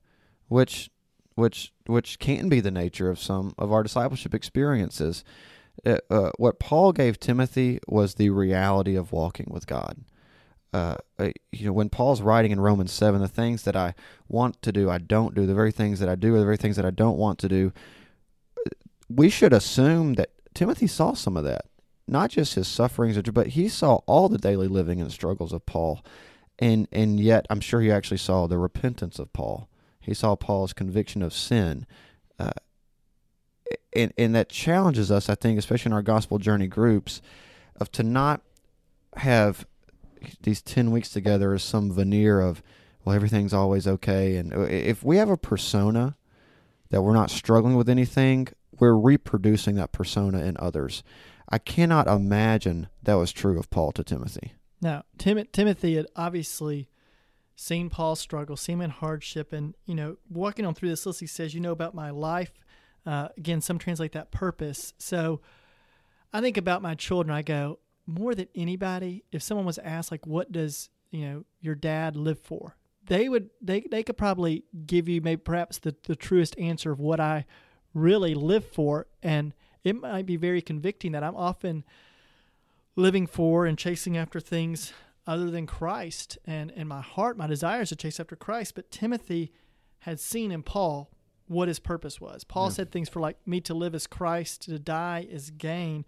which 0.49 0.91
which 1.35 1.73
which 1.87 2.19
can 2.19 2.49
be 2.49 2.61
the 2.61 2.71
nature 2.71 3.11
of 3.11 3.19
some 3.19 3.55
of 3.59 3.73
our 3.73 3.83
discipleship 3.83 4.35
experiences. 4.35 5.25
Uh, 5.87 5.97
uh, 6.11 6.31
what 6.37 6.59
Paul 6.59 6.93
gave 6.93 7.19
Timothy 7.19 7.79
was 7.89 8.15
the 8.15 8.31
reality 8.31 8.95
of 8.95 9.13
walking 9.13 9.47
with 9.51 9.67
God. 9.67 9.97
Uh, 10.73 10.97
uh, 11.19 11.31
you 11.51 11.67
know, 11.67 11.73
when 11.73 11.91
Paul's 11.91 12.23
writing 12.23 12.51
in 12.51 12.61
Romans 12.61 12.93
7, 12.93 13.21
the 13.21 13.29
things 13.29 13.63
that 13.65 13.77
I 13.77 13.95
want 14.29 14.63
to 14.63 14.73
do, 14.73 14.89
I 14.89 14.99
don't 14.99 15.35
do. 15.35 15.47
The 15.47 15.55
very 15.55 15.73
things 15.73 16.01
that 16.01 16.09
I 16.09 16.15
do 16.15 16.35
are 16.35 16.39
the 16.39 16.45
very 16.45 16.57
things 16.57 16.77
that 16.77 16.87
I 16.87 16.91
don't 16.91 17.19
want 17.19 17.39
to 17.41 17.49
do. 17.49 17.73
We 19.11 19.29
should 19.29 19.53
assume 19.53 20.15
that 20.15 20.31
Timothy 20.55 20.87
saw 20.87 21.13
some 21.13 21.37
of 21.37 21.45
that. 21.45 21.67
Not 22.09 22.31
just 22.31 22.55
his 22.55 22.67
sufferings, 22.67 23.21
but 23.21 23.49
he 23.49 23.69
saw 23.69 23.97
all 24.07 24.29
the 24.29 24.39
daily 24.39 24.67
living 24.67 25.01
and 25.01 25.13
struggles 25.13 25.53
of 25.53 25.67
Paul. 25.67 26.05
And, 26.59 26.89
and 26.91 27.21
yet, 27.21 27.47
I'm 27.51 27.61
sure 27.61 27.81
he 27.81 27.93
actually 27.93 28.19
saw 28.19 28.47
the 28.47 28.59
repentance 28.59 29.19
of 29.19 29.33
Paul. 29.33 29.69
He 30.01 30.15
saw 30.15 30.37
Paul's 30.37 30.73
conviction 30.73 31.23
of 31.23 31.33
sin. 31.33 31.87
Uh, 32.39 32.53
and, 33.93 34.13
and 34.17 34.35
that 34.35 34.49
challenges 34.49 35.11
us, 35.11 35.29
I 35.29 35.35
think, 35.35 35.59
especially 35.59 35.91
in 35.91 35.95
our 35.95 36.03
gospel 36.03 36.39
journey 36.39 36.67
groups, 36.67 37.21
of 37.77 37.93
to 37.93 38.03
not 38.03 38.41
have 39.17 39.67
these 40.43 40.63
10 40.63 40.91
weeks 40.91 41.11
together 41.11 41.55
is 41.55 41.63
some 41.63 41.93
veneer 41.93 42.41
of 42.41 42.63
well 43.05 43.15
everything's 43.15 43.55
always 43.55 43.87
okay 43.87 44.37
and 44.37 44.53
if 44.53 45.03
we 45.03 45.17
have 45.17 45.31
a 45.31 45.37
persona 45.37 46.17
that 46.91 47.03
we're 47.03 47.15
not 47.15 47.31
struggling 47.31 47.77
with 47.77 47.89
anything 47.89 48.49
we're 48.79 48.95
reproducing 48.95 49.75
that 49.77 49.93
persona 49.93 50.43
in 50.43 50.57
others 50.59 51.03
I 51.53 51.59
cannot 51.59 52.09
imagine 52.09 52.89
that 53.03 53.15
was 53.15 53.31
true 53.31 53.59
of 53.59 53.69
Paul 53.69 53.93
to 53.93 54.03
Timothy. 54.03 54.55
Now, 54.81 55.05
Tim- 55.19 55.47
Timothy 55.53 55.97
had 55.97 56.07
obviously 56.17 56.89
seen 57.55 57.91
Paul 57.91 58.17
struggle, 58.17 58.57
seen 58.57 58.79
him 58.79 58.83
in 58.83 58.91
hardship, 58.91 59.53
and 59.53 59.75
you 59.85 59.95
know, 59.95 60.17
walking 60.31 60.65
on 60.65 60.75
through 60.75 60.89
this 60.89 61.05
list, 61.05 61.21
he 61.21 61.27
says, 61.27 61.55
"You 61.55 61.61
know 61.61 61.73
about 61.73 61.95
my 61.95 62.09
life." 62.09 62.53
Uh, 63.05 63.29
again, 63.37 63.61
some 63.61 63.79
translate 63.79 64.13
that 64.13 64.31
purpose. 64.31 64.95
So, 64.97 65.43
I 66.33 66.41
think 66.41 66.57
about 66.57 66.81
my 66.81 66.95
children. 66.95 67.37
I 67.37 67.43
go 67.43 67.79
more 68.07 68.35
than 68.35 68.49
anybody. 68.55 69.25
If 69.33 69.43
someone 69.43 69.67
was 69.67 69.79
asked, 69.79 70.11
like, 70.11 70.27
"What 70.27 70.53
does 70.53 70.91
you 71.11 71.23
know 71.27 71.45
your 71.61 71.75
dad 71.75 72.17
live 72.17 72.39
for?" 72.39 72.77
They 73.07 73.29
would 73.29 73.51
they 73.61 73.81
they 73.91 74.03
could 74.03 74.17
probably 74.17 74.65
give 74.87 75.09
you 75.09 75.21
maybe 75.21 75.41
perhaps 75.41 75.79
the 75.79 75.95
the 76.05 76.17
truest 76.17 76.59
answer 76.59 76.93
of 76.93 77.01
what 77.01 77.21
I 77.21 77.47
really 77.95 78.35
live 78.35 78.65
for, 78.65 79.07
and 79.23 79.55
it 79.85 80.01
might 80.01 80.27
be 80.27 80.37
very 80.37 80.63
convicting 80.63 81.13
that 81.13 81.25
I'm 81.25 81.37
often 81.37 81.85
living 82.97 83.27
for 83.27 83.67
and 83.67 83.79
chasing 83.79 84.17
after 84.17 84.39
things 84.41 84.93
other 85.27 85.51
than 85.51 85.67
Christ. 85.67 86.39
And 86.45 86.71
in 86.71 86.87
my 86.89 87.01
heart, 87.01 87.37
my 87.37 87.47
desire 87.47 87.83
is 87.83 87.89
to 87.91 87.97
chase 87.97 88.21
after 88.21 88.37
Christ. 88.37 88.75
But 88.75 88.91
Timothy 88.91 89.53
had 90.01 90.21
seen 90.21 90.51
in 90.51 90.63
Paul 90.63 91.11
what 91.47 91.69
his 91.69 91.79
purpose 91.79 92.21
was. 92.21 92.45
Paul 92.45 92.67
Yeah. 92.67 92.73
said 92.73 92.91
things 92.93 93.09
for 93.09 93.21
like 93.21 93.45
me 93.47 93.61
to 93.63 93.75
live 93.75 93.95
as 93.95 94.07
Christ, 94.07 94.63
to 94.63 94.79
die 94.79 95.27
is 95.29 95.51
gain. 95.51 96.05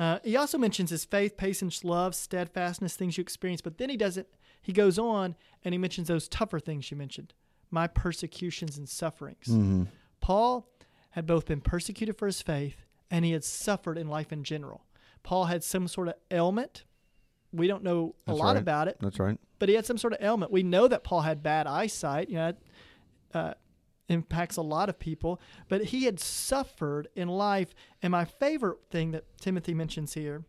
Uh, 0.00 0.18
he 0.24 0.34
also 0.34 0.56
mentions 0.56 0.88
his 0.88 1.04
faith, 1.04 1.36
patience, 1.36 1.84
love, 1.84 2.14
steadfastness, 2.14 2.96
things 2.96 3.18
you 3.18 3.22
experience. 3.22 3.60
But 3.60 3.76
then 3.76 3.90
he 3.90 3.98
doesn't. 3.98 4.26
He 4.62 4.72
goes 4.72 4.98
on 4.98 5.36
and 5.62 5.74
he 5.74 5.78
mentions 5.78 6.08
those 6.08 6.26
tougher 6.26 6.58
things 6.58 6.90
you 6.90 6.96
mentioned, 6.96 7.34
my 7.70 7.86
persecutions 7.86 8.78
and 8.78 8.88
sufferings. 8.88 9.46
Mm-hmm. 9.46 9.84
Paul 10.22 10.66
had 11.10 11.26
both 11.26 11.44
been 11.44 11.60
persecuted 11.60 12.16
for 12.16 12.24
his 12.24 12.40
faith 12.40 12.86
and 13.10 13.26
he 13.26 13.32
had 13.32 13.44
suffered 13.44 13.98
in 13.98 14.08
life 14.08 14.32
in 14.32 14.42
general. 14.42 14.86
Paul 15.22 15.44
had 15.44 15.62
some 15.62 15.86
sort 15.86 16.08
of 16.08 16.14
ailment. 16.30 16.84
We 17.52 17.66
don't 17.66 17.82
know 17.82 18.14
a 18.26 18.32
lot 18.32 18.54
right. 18.54 18.56
about 18.56 18.88
it, 18.88 18.96
That's 19.00 19.18
right. 19.18 19.38
but 19.58 19.68
he 19.68 19.74
had 19.74 19.84
some 19.84 19.98
sort 19.98 20.14
of 20.14 20.22
ailment. 20.22 20.50
We 20.50 20.62
know 20.62 20.88
that 20.88 21.04
Paul 21.04 21.20
had 21.20 21.42
bad 21.42 21.66
eyesight. 21.66 22.30
You 22.30 22.36
know, 22.36 22.52
uh, 23.34 23.54
impacts 24.10 24.56
a 24.58 24.62
lot 24.62 24.88
of 24.90 24.98
people. 24.98 25.40
But 25.68 25.84
he 25.86 26.04
had 26.04 26.20
suffered 26.20 27.08
in 27.14 27.28
life. 27.28 27.74
And 28.02 28.10
my 28.10 28.24
favorite 28.26 28.78
thing 28.90 29.12
that 29.12 29.24
Timothy 29.40 29.72
mentions 29.72 30.12
here 30.14 30.44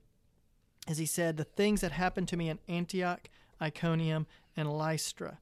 is 0.90 0.98
he 0.98 1.06
said, 1.06 1.38
The 1.38 1.44
things 1.46 1.82
that 1.82 1.94
happened 1.94 2.28
to 2.30 2.38
me 2.38 2.50
in 2.50 2.60
Antioch, 2.68 3.30
Iconium, 3.62 4.28
and 4.58 4.70
Lystra, 4.78 5.40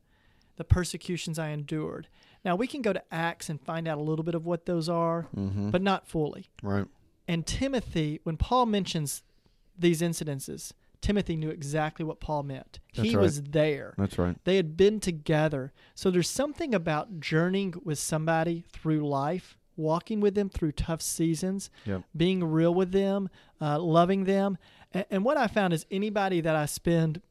the 0.58 0.64
persecutions 0.64 1.40
I 1.40 1.50
endured. 1.50 2.08
Now, 2.46 2.56
we 2.56 2.68
can 2.68 2.82
go 2.82 2.94
to 2.94 3.04
Acts 3.14 3.50
and 3.50 3.60
find 3.60 3.88
out 3.88 3.98
a 3.98 4.02
little 4.02 4.24
bit 4.24 4.36
of 4.36 4.46
what 4.46 4.66
those 4.66 4.88
are, 4.88 5.28
Mm-hmm. 5.36 5.72
but 5.72 5.82
not 5.82 6.08
fully. 6.08 6.50
right. 6.62 6.86
And 7.28 7.46
Timothy, 7.46 8.20
when 8.24 8.38
Paul 8.38 8.66
mentions 8.66 9.22
these 9.78 10.02
incidences, 10.02 10.72
Timothy 11.02 11.36
knew 11.36 11.50
exactly 11.50 12.04
what 12.06 12.20
Paul 12.20 12.44
meant. 12.44 12.80
That's 12.96 13.08
he 13.10 13.16
right. 13.16 13.22
was 13.22 13.42
there. 13.42 13.94
That's 13.98 14.18
right. 14.18 14.36
They 14.44 14.58
had 14.58 14.76
been 14.76 15.00
together. 15.00 15.72
So 15.96 16.12
there's 16.12 16.30
something 16.30 16.76
about 16.76 17.20
journeying 17.20 17.76
with 17.84 18.00
somebody 18.00 18.66
through 18.72 19.08
life, 19.08 19.58
walking 19.78 20.20
with 20.20 20.36
them 20.36 20.50
through 20.50 20.74
tough 20.74 21.02
seasons, 21.02 21.70
Yep. 21.86 22.04
being 22.16 22.44
real 22.44 22.74
with 22.74 22.92
them, 22.92 23.30
uh, 23.62 23.80
loving 23.80 24.26
them. 24.26 24.58
And, 24.94 25.06
and 25.10 25.26
what 25.26 25.38
I 25.38 25.48
found 25.48 25.74
is 25.74 25.86
anybody 25.90 26.42
that 26.42 26.56
I 26.56 26.66
spend, 26.66 27.22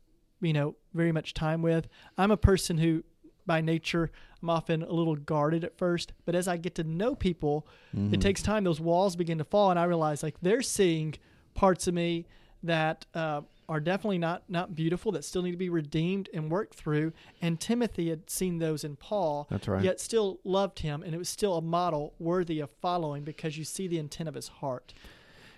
you 0.40 0.52
know, 0.54 0.74
very 0.94 1.12
much 1.12 1.34
time 1.34 1.60
with, 1.60 1.88
I'm 2.16 2.30
a 2.30 2.36
person 2.38 2.78
who, 2.78 3.04
by 3.44 3.60
nature, 3.60 4.10
I'm 4.42 4.48
often 4.48 4.82
a 4.82 4.92
little 4.92 5.16
guarded 5.16 5.62
at 5.62 5.76
first. 5.76 6.12
But 6.24 6.34
as 6.34 6.48
I 6.48 6.56
get 6.56 6.74
to 6.76 6.84
know 6.84 7.14
people, 7.14 7.66
Mm-hmm. 7.94 8.14
it 8.14 8.20
takes 8.22 8.42
time. 8.42 8.64
Those 8.64 8.80
walls 8.80 9.14
begin 9.16 9.38
to 9.38 9.44
fall, 9.44 9.70
and 9.70 9.78
I 9.78 9.84
realize 9.84 10.22
like 10.22 10.36
they're 10.42 10.62
seeing 10.62 11.14
parts 11.54 11.86
of 11.86 11.94
me 11.94 12.26
that 12.62 13.06
uh, 13.14 13.40
are 13.68 13.80
definitely 13.80 14.18
not 14.18 14.44
not 14.48 14.74
beautiful 14.74 15.12
that 15.12 15.24
still 15.24 15.42
need 15.42 15.50
to 15.50 15.56
be 15.58 15.68
redeemed 15.68 16.28
and 16.32 16.50
worked 16.50 16.74
through. 16.74 17.12
And 17.42 17.60
Timothy 17.60 18.08
had 18.08 18.30
seen 18.30 18.58
those 18.58 18.82
in 18.84 18.96
Paul, 18.96 19.46
That's 19.50 19.68
right. 19.68 19.84
yet 19.84 20.00
still 20.00 20.40
loved 20.44 20.78
him, 20.80 21.02
and 21.02 21.14
it 21.14 21.18
was 21.18 21.28
still 21.28 21.56
a 21.56 21.62
model 21.62 22.14
worthy 22.18 22.60
of 22.60 22.70
following 22.80 23.24
because 23.24 23.58
you 23.58 23.64
see 23.64 23.86
the 23.86 23.98
intent 23.98 24.28
of 24.28 24.34
his 24.34 24.48
heart. 24.48 24.94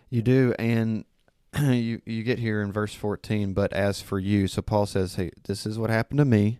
You 0.08 0.22
do, 0.22 0.54
and 0.58 1.04
you 1.60 2.02
you 2.04 2.22
get 2.22 2.38
here 2.38 2.62
in 2.62 2.72
verse 2.72 2.94
fourteen. 2.94 3.52
But 3.52 3.72
as 3.72 4.00
for 4.00 4.18
you, 4.18 4.48
so 4.48 4.60
Paul 4.62 4.86
says, 4.86 5.14
"Hey, 5.14 5.30
this 5.44 5.64
is 5.64 5.78
what 5.78 5.90
happened 5.90 6.18
to 6.18 6.24
me. 6.24 6.58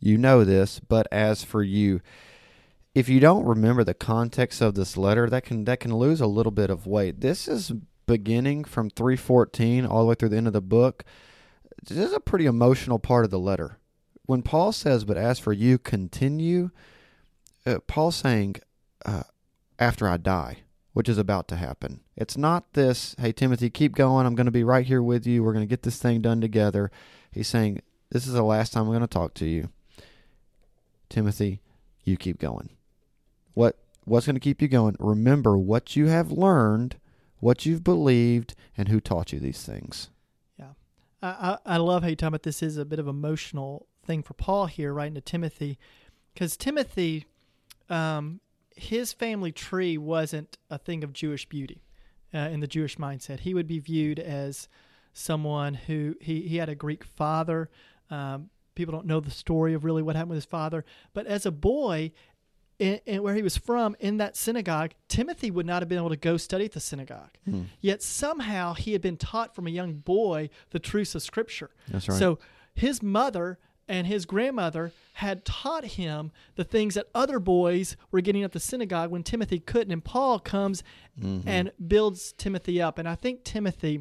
You 0.00 0.18
know 0.18 0.44
this. 0.44 0.80
But 0.80 1.06
as 1.12 1.44
for 1.44 1.62
you, 1.62 2.00
if 2.94 3.08
you 3.08 3.20
don't 3.20 3.44
remember 3.44 3.84
the 3.84 3.94
context 3.94 4.60
of 4.60 4.74
this 4.74 4.96
letter, 4.96 5.28
that 5.30 5.44
can 5.44 5.64
that 5.66 5.78
can 5.78 5.94
lose 5.94 6.20
a 6.20 6.26
little 6.26 6.52
bit 6.52 6.70
of 6.70 6.86
weight. 6.86 7.20
This 7.20 7.46
is 7.46 7.72
beginning 8.10 8.64
from 8.64 8.90
three 8.90 9.16
fourteen 9.16 9.86
all 9.86 10.00
the 10.00 10.06
way 10.06 10.14
through 10.14 10.30
the 10.30 10.36
end 10.36 10.46
of 10.46 10.52
the 10.52 10.60
book. 10.60 11.04
This 11.82 11.98
is 11.98 12.12
a 12.12 12.20
pretty 12.20 12.46
emotional 12.46 12.98
part 12.98 13.24
of 13.24 13.30
the 13.30 13.38
letter. 13.38 13.78
When 14.26 14.42
Paul 14.42 14.72
says, 14.72 15.04
"But 15.04 15.16
as 15.16 15.38
for 15.38 15.52
you, 15.52 15.78
continue," 15.78 16.70
uh, 17.64 17.78
Paul's 17.86 18.16
saying, 18.16 18.56
uh, 19.04 19.22
"After 19.78 20.08
I 20.08 20.16
die." 20.16 20.64
which 20.92 21.08
is 21.08 21.18
about 21.18 21.48
to 21.48 21.56
happen. 21.56 22.00
It's 22.16 22.36
not 22.36 22.72
this, 22.72 23.14
hey, 23.18 23.32
Timothy, 23.32 23.70
keep 23.70 23.94
going. 23.94 24.26
I'm 24.26 24.34
going 24.34 24.46
to 24.46 24.50
be 24.50 24.64
right 24.64 24.84
here 24.84 25.02
with 25.02 25.26
you. 25.26 25.42
We're 25.42 25.52
going 25.52 25.64
to 25.64 25.70
get 25.70 25.82
this 25.82 25.98
thing 25.98 26.20
done 26.20 26.40
together. 26.40 26.90
He's 27.30 27.48
saying, 27.48 27.80
this 28.10 28.26
is 28.26 28.32
the 28.32 28.42
last 28.42 28.72
time 28.72 28.86
I'm 28.86 28.90
going 28.90 29.00
to 29.00 29.06
talk 29.06 29.34
to 29.34 29.46
you. 29.46 29.68
Timothy, 31.08 31.60
you 32.04 32.16
keep 32.16 32.38
going. 32.38 32.70
What 33.54 33.76
What's 34.04 34.26
going 34.26 34.34
to 34.34 34.40
keep 34.40 34.60
you 34.60 34.68
going? 34.68 34.96
Remember 34.98 35.56
what 35.56 35.94
you 35.94 36.06
have 36.06 36.32
learned, 36.32 36.96
what 37.40 37.66
you've 37.66 37.84
believed, 37.84 38.54
and 38.76 38.88
who 38.88 39.00
taught 39.00 39.32
you 39.32 39.40
these 39.40 39.64
things. 39.64 40.10
I, 41.22 41.58
I, 41.66 41.74
I 41.74 41.76
love 41.76 42.02
how 42.02 42.08
you 42.08 42.16
talk 42.16 42.28
about 42.28 42.42
this 42.42 42.62
is 42.62 42.76
a 42.76 42.84
bit 42.84 42.98
of 42.98 43.08
emotional 43.08 43.86
thing 44.04 44.22
for 44.22 44.34
Paul 44.34 44.66
here, 44.66 44.92
writing 44.92 45.14
to 45.14 45.20
Timothy, 45.20 45.78
because 46.32 46.56
Timothy, 46.56 47.26
um, 47.88 48.40
his 48.74 49.12
family 49.12 49.52
tree 49.52 49.98
wasn't 49.98 50.56
a 50.70 50.78
thing 50.78 51.04
of 51.04 51.12
Jewish 51.12 51.48
beauty 51.48 51.82
uh, 52.32 52.38
in 52.38 52.60
the 52.60 52.66
Jewish 52.66 52.96
mindset. 52.96 53.40
He 53.40 53.54
would 53.54 53.66
be 53.66 53.78
viewed 53.78 54.18
as 54.18 54.68
someone 55.12 55.74
who 55.74 56.14
he, 56.20 56.42
he 56.42 56.56
had 56.56 56.68
a 56.68 56.74
Greek 56.74 57.04
father. 57.04 57.68
Um, 58.10 58.50
people 58.74 58.92
don't 58.92 59.06
know 59.06 59.20
the 59.20 59.30
story 59.30 59.74
of 59.74 59.84
really 59.84 60.02
what 60.02 60.16
happened 60.16 60.30
with 60.30 60.38
his 60.38 60.44
father, 60.46 60.84
but 61.12 61.26
as 61.26 61.44
a 61.44 61.50
boy, 61.50 62.12
in, 62.80 62.98
in 63.06 63.22
where 63.22 63.34
he 63.34 63.42
was 63.42 63.56
from 63.56 63.94
in 64.00 64.16
that 64.16 64.36
synagogue, 64.36 64.92
Timothy 65.08 65.50
would 65.50 65.66
not 65.66 65.82
have 65.82 65.88
been 65.88 65.98
able 65.98 66.08
to 66.08 66.16
go 66.16 66.36
study 66.36 66.64
at 66.64 66.72
the 66.72 66.80
synagogue. 66.80 67.30
Yet 67.80 68.02
somehow 68.02 68.74
he 68.74 68.92
had 68.92 69.02
been 69.02 69.16
taught 69.16 69.54
from 69.54 69.66
a 69.66 69.70
young 69.70 69.94
boy 69.94 70.50
the 70.70 70.78
truths 70.80 71.14
of 71.14 71.22
Scripture. 71.22 71.70
That's 71.88 72.08
right. 72.08 72.18
So 72.18 72.38
his 72.74 73.02
mother 73.02 73.58
and 73.88 74.06
his 74.06 74.24
grandmother 74.24 74.92
had 75.14 75.44
taught 75.44 75.84
him 75.84 76.30
the 76.54 76.62
things 76.64 76.94
that 76.94 77.06
other 77.14 77.38
boys 77.40 77.96
were 78.12 78.20
getting 78.20 78.44
at 78.44 78.52
the 78.52 78.60
synagogue 78.60 79.10
when 79.10 79.22
Timothy 79.24 79.58
couldn't. 79.60 79.92
And 79.92 80.02
Paul 80.04 80.38
comes 80.40 80.82
Mm-hmm. 81.20 81.46
and 81.46 81.72
builds 81.86 82.32
Timothy 82.38 82.80
up. 82.80 82.96
And 82.98 83.06
I 83.06 83.14
think 83.14 83.44
Timothy, 83.44 83.98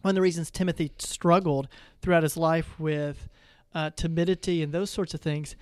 one 0.00 0.12
of 0.12 0.14
the 0.14 0.22
reasons 0.22 0.50
Timothy 0.50 0.92
struggled 0.98 1.68
throughout 2.00 2.22
his 2.22 2.38
life 2.38 2.80
with 2.80 3.28
uh, 3.74 3.90
timidity 3.96 4.62
and 4.62 4.72
those 4.72 4.88
sorts 4.88 5.12
of 5.12 5.20
things 5.20 5.56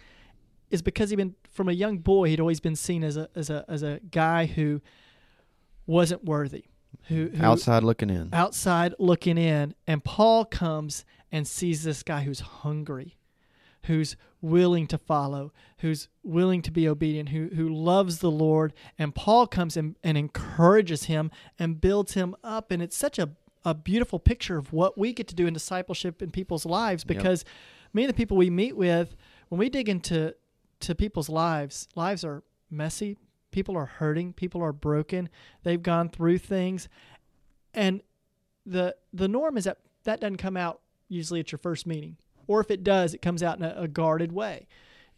is 0.70 0.82
because 0.82 1.10
he'd 1.10 1.16
been 1.16 1.34
from 1.50 1.68
a 1.68 1.72
young 1.72 1.98
boy 1.98 2.28
he'd 2.28 2.40
always 2.40 2.60
been 2.60 2.76
seen 2.76 3.02
as 3.04 3.16
a 3.16 3.28
as 3.34 3.50
a 3.50 3.64
as 3.68 3.82
a 3.82 4.00
guy 4.10 4.46
who 4.46 4.80
wasn't 5.86 6.24
worthy 6.24 6.64
who, 7.08 7.28
who 7.28 7.44
Outside 7.44 7.84
looking 7.84 8.10
in. 8.10 8.30
outside 8.32 8.94
looking 8.98 9.38
in 9.38 9.74
and 9.86 10.02
Paul 10.02 10.44
comes 10.44 11.04
and 11.30 11.46
sees 11.46 11.84
this 11.84 12.02
guy 12.02 12.22
who's 12.22 12.40
hungry 12.40 13.16
who's 13.84 14.16
willing 14.40 14.86
to 14.88 14.98
follow 14.98 15.52
who's 15.78 16.08
willing 16.24 16.62
to 16.62 16.70
be 16.70 16.88
obedient 16.88 17.28
who 17.28 17.48
who 17.54 17.68
loves 17.68 18.18
the 18.18 18.30
Lord 18.30 18.72
and 18.98 19.14
Paul 19.14 19.46
comes 19.46 19.76
and, 19.76 19.96
and 20.02 20.18
encourages 20.18 21.04
him 21.04 21.30
and 21.58 21.80
builds 21.80 22.14
him 22.14 22.34
up 22.42 22.70
and 22.70 22.82
it's 22.82 22.96
such 22.96 23.18
a 23.18 23.30
a 23.64 23.74
beautiful 23.74 24.20
picture 24.20 24.56
of 24.56 24.72
what 24.72 24.96
we 24.96 25.12
get 25.12 25.26
to 25.26 25.34
do 25.34 25.46
in 25.48 25.52
discipleship 25.54 26.22
in 26.22 26.30
people's 26.30 26.64
lives 26.64 27.04
Yep. 27.08 27.16
because 27.16 27.44
many 27.92 28.04
of 28.04 28.08
the 28.08 28.14
people 28.16 28.36
we 28.36 28.48
meet 28.50 28.76
with 28.76 29.16
when 29.48 29.58
we 29.58 29.68
dig 29.68 29.88
into 29.88 30.34
to 30.80 30.94
people's 30.94 31.28
lives. 31.28 31.88
Lives 31.94 32.24
are 32.24 32.42
messy. 32.70 33.16
People 33.50 33.76
are 33.76 33.86
hurting. 33.86 34.32
People 34.32 34.62
are 34.62 34.72
broken. 34.72 35.28
They've 35.62 35.82
gone 35.82 36.08
through 36.08 36.38
things. 36.38 36.88
And 37.74 38.02
the 38.64 38.96
the 39.12 39.28
norm 39.28 39.56
is 39.56 39.64
that 39.64 39.78
that 40.04 40.20
doesn't 40.20 40.36
come 40.36 40.56
out 40.56 40.80
usually 41.08 41.40
at 41.40 41.52
your 41.52 41.58
first 41.58 41.86
meeting. 41.86 42.16
Or 42.46 42.60
if 42.60 42.70
it 42.70 42.84
does 42.84 43.14
it 43.14 43.22
comes 43.22 43.42
out 43.42 43.58
in 43.58 43.64
a, 43.64 43.74
a 43.76 43.88
guarded 43.88 44.32
way. 44.32 44.66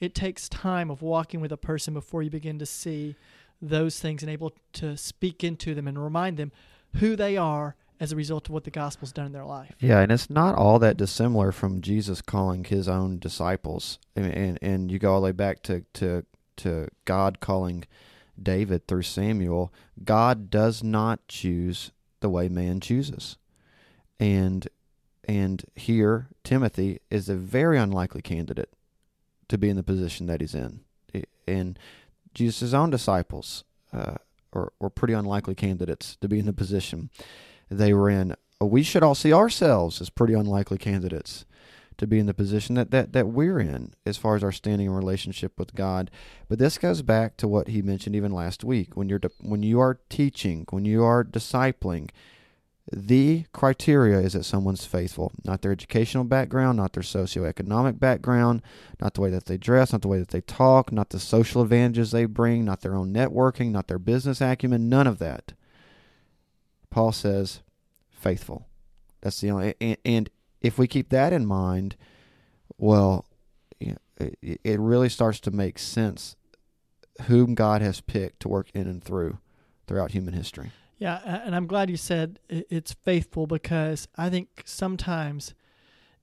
It 0.01 0.15
takes 0.15 0.49
time 0.49 0.91
of 0.91 1.03
walking 1.03 1.41
with 1.41 1.51
a 1.51 1.57
person 1.57 1.93
before 1.93 2.23
you 2.23 2.31
begin 2.31 2.59
to 2.61 2.67
see 2.67 3.17
those 3.61 3.99
things 3.99 4.23
and 4.23 4.31
able 4.31 4.53
to 4.75 4.97
speak 4.97 5.43
into 5.43 5.75
them 5.75 5.89
and 5.89 6.03
remind 6.03 6.37
them 6.37 6.53
who 6.97 7.17
they 7.17 7.37
are 7.37 7.75
as 8.01 8.13
a 8.13 8.17
result 8.17 8.49
of 8.49 8.53
what 8.53 8.65
the 8.65 8.71
gospel's 8.71 9.13
done 9.13 9.27
in 9.27 9.33
their 9.33 9.45
life 9.45 9.75
Yeah, 9.81 10.01
and 10.01 10.13
it's 10.13 10.31
not 10.31 10.55
all 10.55 10.79
that 10.79 10.97
dissimilar 10.97 11.53
from 11.53 11.81
Jesus 11.81 12.21
calling 12.23 12.65
his 12.65 12.89
own 12.89 13.19
disciples. 13.19 13.99
And 14.15 14.27
and, 14.27 14.59
and 14.63 14.91
you 14.91 14.99
go 14.99 15.15
all 15.15 15.21
the 15.21 15.27
way 15.27 15.33
back 15.33 15.63
to, 15.65 15.85
to 15.95 16.25
to 16.59 16.89
God 17.05 17.41
calling 17.41 17.85
David 18.41 18.87
through 18.87 19.03
Samuel. 19.03 19.73
God 20.05 20.51
does 20.51 20.83
not 20.83 21.27
choose 21.29 21.93
the 22.21 22.29
way 22.29 22.49
man 22.49 22.81
chooses. 22.81 23.37
And 24.21 24.69
and 25.27 25.65
here 25.75 26.29
Timothy 26.45 27.01
is 27.11 27.29
a 27.29 27.37
very 27.37 27.79
unlikely 27.79 28.23
candidate 28.23 28.73
to 29.49 29.59
be 29.59 29.69
in 29.69 29.77
the 29.77 29.83
position 29.83 30.27
that 30.27 30.41
he's 30.41 30.55
in. 30.55 30.81
And 31.47 31.79
Jesus' 32.35 32.75
own 32.75 32.91
disciples 32.91 33.65
uh, 33.93 34.17
pretty 34.95 35.15
unlikely 35.15 35.55
candidates 35.55 36.17
to 36.21 36.29
be 36.29 36.39
in 36.39 36.47
the 36.47 36.53
position 36.53 37.11
they 37.71 37.93
were 37.93 38.11
in. 38.11 38.35
We 38.61 38.83
should 38.83 39.03
all 39.03 39.15
see 39.15 39.33
ourselves 39.33 40.01
as 40.01 40.11
pretty 40.11 40.35
unlikely 40.35 40.79
candidates 40.79 41.45
to 41.99 42.07
be 42.07 42.19
in 42.19 42.27
the 42.27 42.35
position 42.35 42.77
that, 42.77 42.91
that, 42.93 43.13
that 43.13 43.29
we're 43.29 43.59
in 43.59 43.93
as 44.07 44.17
far 44.17 44.37
as 44.37 44.45
our 44.45 44.53
standing 44.53 44.87
in 44.87 44.95
relationship 44.95 45.59
with 45.59 45.75
God. 45.75 46.11
But 46.49 46.59
this 46.59 46.79
goes 46.79 47.03
back 47.03 47.37
to 47.39 47.49
what 47.49 47.69
he 47.69 47.83
mentioned 47.83 48.17
even 48.17 48.33
last 48.33 48.65
week. 48.65 48.97
When 48.97 49.09
you're 49.09 49.21
when 49.41 49.63
you 49.63 49.81
are 49.81 50.01
teaching, 50.09 50.65
when 50.71 50.85
you 50.85 51.05
are 51.05 51.25
discipling, 51.25 52.11
the 52.91 53.45
criteria 53.53 54.19
is 54.21 54.33
that 54.33 54.45
someone's 54.45 54.87
faithful, 54.87 55.33
not 55.45 55.61
their 55.61 55.73
educational 55.73 56.25
background, 56.25 56.79
not 56.79 56.95
their 56.95 57.03
socioeconomic 57.03 57.99
background, 57.99 58.63
not 59.01 59.15
the 59.15 59.21
way 59.21 59.31
that 59.31 59.45
they 59.45 59.59
dress, 59.59 59.93
not 59.93 60.03
the 60.03 60.09
way 60.09 60.19
that 60.19 60.29
they 60.29 60.41
talk, 60.41 60.91
not 60.91 61.11
the 61.11 61.21
social 61.21 61.63
advantages 61.63 62.13
they 62.13 62.25
bring, 62.25 62.65
not 62.65 62.81
their 62.81 62.95
own 62.95 63.13
networking, 63.13 63.73
not 63.73 63.89
their 63.89 63.99
business 63.99 64.41
acumen, 64.41 64.89
none 64.89 65.07
of 65.07 65.19
that. 65.19 65.53
Paul 66.91 67.13
says, 67.13 67.61
faithful. 68.11 68.67
That's 69.21 69.41
the 69.41 69.51
only, 69.51 69.75
and, 69.81 69.97
and 70.05 70.31
if 70.61 70.79
we 70.79 70.87
keep 70.87 71.11
that 71.11 71.33
in 71.33 71.47
mind, 71.47 71.97
well, 72.77 73.27
it, 73.81 74.61
it 74.65 74.81
really 74.81 75.09
starts 75.09 75.41
to 75.41 75.51
make 75.51 75.79
sense 75.79 76.37
whom 77.23 77.55
God 77.55 77.83
has 77.83 78.01
picked 78.01 78.41
to 78.41 78.49
work 78.49 78.69
in 78.75 78.87
and 78.87 79.03
through 79.03 79.39
throughout 79.87 80.13
human 80.13 80.35
history. 80.35 80.71
Yeah, 80.99 81.21
and 81.45 81.55
I'm 81.55 81.67
glad 81.67 81.91
you 81.91 81.97
said 81.97 82.41
it's 82.49 82.93
faithful 82.93 83.47
because 83.47 84.09
I 84.17 84.29
think 84.29 84.63
sometimes, 84.65 85.55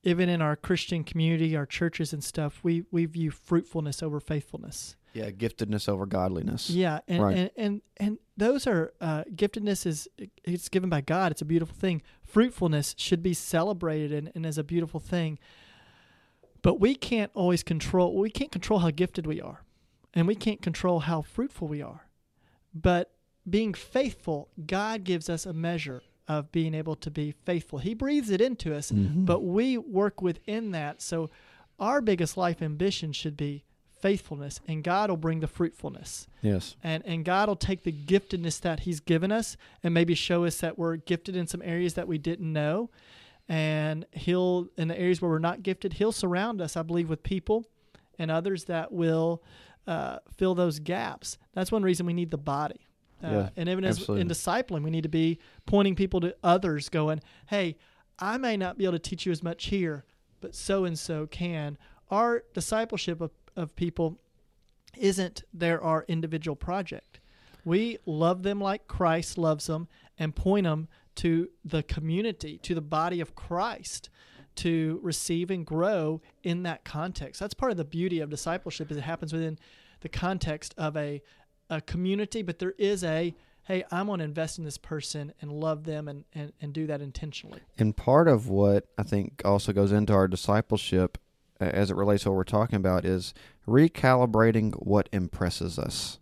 even 0.04 0.30
in 0.30 0.42
our 0.42 0.56
Christian 0.56 1.04
community, 1.04 1.56
our 1.56 1.66
churches 1.66 2.14
and 2.14 2.24
stuff, 2.24 2.60
we, 2.62 2.84
we 2.92 3.06
view 3.06 3.32
fruitfulness 3.32 4.04
over 4.04 4.20
faithfulness. 4.20 4.98
Yeah, 5.16 5.32
giftedness 5.32 5.88
over 5.88 6.06
godliness. 6.06 6.70
Yeah, 6.70 7.00
and 7.08 7.24
right. 7.24 7.38
and, 7.38 7.52
and, 7.56 7.82
and 7.98 8.18
those 8.36 8.68
are 8.68 8.94
uh, 9.00 9.24
giftedness 9.34 9.86
is 9.86 10.10
it's 10.44 10.68
given 10.68 10.90
by 10.90 11.00
God. 11.00 11.32
It's 11.32 11.42
a 11.42 11.46
beautiful 11.46 11.76
thing. 11.76 12.02
Fruitfulness 12.22 12.96
should 12.98 13.24
be 13.24 13.34
celebrated 13.34 14.12
and, 14.12 14.32
and 14.36 14.46
is 14.46 14.58
a 14.58 14.64
beautiful 14.64 15.00
thing. 15.00 15.40
But 16.62 16.82
we 16.82 16.96
can't 16.96 17.32
always 17.34 17.64
control. 17.64 18.18
We 18.18 18.30
can't 18.30 18.52
control 18.52 18.80
how 18.80 18.92
gifted 18.92 19.26
we 19.26 19.40
are, 19.40 19.64
and 20.14 20.28
we 20.28 20.36
can't 20.36 20.62
control 20.62 21.00
how 21.02 21.22
fruitful 21.22 21.68
we 21.68 21.82
are. 21.82 22.08
But 22.74 23.12
being 23.50 23.74
faithful, 23.74 24.50
God 24.66 25.04
gives 25.04 25.30
us 25.30 25.46
a 25.46 25.54
measure 25.54 26.02
of 26.28 26.52
being 26.52 26.74
able 26.74 26.96
to 26.96 27.12
be 27.12 27.32
faithful. 27.46 27.80
He 27.80 27.94
breathes 27.94 28.32
it 28.32 28.42
into 28.42 28.76
us, 28.76 28.92
mm-hmm. 28.92 29.26
but 29.26 29.44
we 29.44 29.78
work 29.78 30.22
within 30.22 30.72
that. 30.72 31.02
So 31.02 31.30
our 31.80 32.02
biggest 32.02 32.38
life 32.38 32.62
ambition 32.62 33.12
should 33.12 33.38
be 33.38 33.64
faithfulness 34.06 34.62
and 34.68 34.84
God 34.84 35.10
will 35.10 35.18
bring 35.18 35.40
the 35.40 35.48
fruitfulness. 35.48 36.28
Yes. 36.44 36.76
And 36.84 37.04
and 37.08 37.26
God 37.26 37.50
will 37.50 37.56
take 37.56 37.82
the 37.82 37.92
giftedness 37.92 38.62
that 38.62 38.82
he's 38.82 39.00
given 39.00 39.32
us 39.32 39.58
and 39.82 39.96
maybe 39.96 40.14
show 40.14 40.46
us 40.46 40.58
that 40.60 40.78
we're 40.78 40.98
gifted 40.98 41.36
in 41.36 41.48
some 41.48 41.64
areas 41.64 41.96
that 41.96 42.08
we 42.08 42.20
didn't 42.20 42.54
know. 42.54 42.92
And 43.50 44.06
he'll 44.12 44.68
in 44.78 44.90
the 44.90 45.00
areas 45.00 45.24
where 45.24 45.32
we're 45.32 45.40
not 45.40 45.64
gifted, 45.64 45.94
he'll 45.94 46.12
surround 46.12 46.62
us, 46.62 46.78
I 46.78 46.84
believe, 46.84 47.10
with 47.10 47.24
people 47.24 47.66
and 48.20 48.30
others 48.30 48.66
that 48.66 48.92
will 48.92 49.42
uh, 49.88 50.20
fill 50.38 50.54
those 50.54 50.78
gaps. 50.78 51.40
That's 51.54 51.72
one 51.72 51.82
reason 51.82 52.06
we 52.06 52.14
need 52.14 52.30
the 52.30 52.38
body. 52.38 52.82
Uh, 53.24 53.30
yeah, 53.30 53.50
and 53.58 53.70
even 53.70 53.84
as 53.86 53.98
absolutely. 53.98 54.22
in 54.22 54.28
discipling, 54.28 54.84
we 54.84 54.92
need 54.92 55.04
to 55.04 55.10
be 55.10 55.40
pointing 55.66 55.96
people 55.96 56.20
to 56.22 56.36
others, 56.44 56.90
going, 56.90 57.22
"Hey, 57.48 57.78
I 58.20 58.38
may 58.38 58.56
not 58.56 58.78
be 58.78 58.84
able 58.84 59.00
to 59.00 59.00
teach 59.00 59.26
you 59.26 59.32
as 59.32 59.42
much 59.42 59.66
here, 59.66 60.06
but 60.42 60.54
so 60.54 60.86
and 60.86 61.00
so 61.00 61.26
can." 61.26 61.80
Our 62.12 62.44
discipleship 62.54 63.20
of, 63.20 63.32
of 63.56 63.76
people 63.76 64.20
isn't 64.98 65.44
there 65.54 65.84
our 65.84 66.06
individual 66.08 66.56
project. 66.56 67.20
We 67.64 67.98
love 68.06 68.44
them 68.44 68.62
like 68.62 68.88
Christ 68.88 69.38
loves 69.38 69.68
them, 69.68 69.88
and 70.18 70.36
point 70.36 70.66
them 70.66 70.88
to 71.16 71.50
the 71.64 71.84
community, 71.84 72.58
to 72.60 72.76
the 72.76 72.82
body 72.82 73.20
of 73.20 73.36
Christ, 73.36 74.10
to 74.56 75.00
receive 75.02 75.52
and 75.52 75.66
grow 75.66 76.22
in 76.44 76.64
that 76.64 76.86
context. 76.86 77.40
That's 77.40 77.54
part 77.54 77.72
of 77.72 77.78
the 77.78 77.86
beauty 77.86 78.20
of 78.20 78.30
discipleship 78.30 78.92
is 78.92 78.98
it 78.98 79.02
happens 79.02 79.34
within 79.34 79.60
the 80.02 80.10
context 80.10 80.74
of 80.78 80.96
a 80.96 81.22
a 81.68 81.82
community, 81.82 82.44
but 82.44 82.60
there 82.60 82.76
is 82.78 83.04
a 83.04 83.34
hey, 83.64 83.84
I'm 83.90 84.06
going 84.06 84.20
to 84.20 84.26
invest 84.26 84.60
in 84.60 84.64
this 84.64 84.78
person 84.78 85.34
and 85.42 85.52
love 85.52 85.86
them 85.86 86.08
and, 86.08 86.24
and, 86.36 86.54
and 86.62 86.72
do 86.72 86.86
that 86.86 87.02
intentionally. 87.02 87.62
And 87.80 87.98
part 87.98 88.28
of 88.28 88.48
what 88.48 88.86
I 88.96 89.02
think 89.02 89.42
also 89.44 89.74
goes 89.74 89.92
into 89.92 90.14
our 90.14 90.28
discipleship 90.28 91.18
as 91.60 91.90
it 91.90 91.96
relates 91.96 92.24
to 92.24 92.30
what 92.30 92.38
we're 92.38 92.44
talking 92.44 92.78
about 92.78 93.06
is 93.06 93.34
recalibrating 93.68 94.74
what 94.86 95.10
impresses 95.12 95.80
us. 95.80 96.20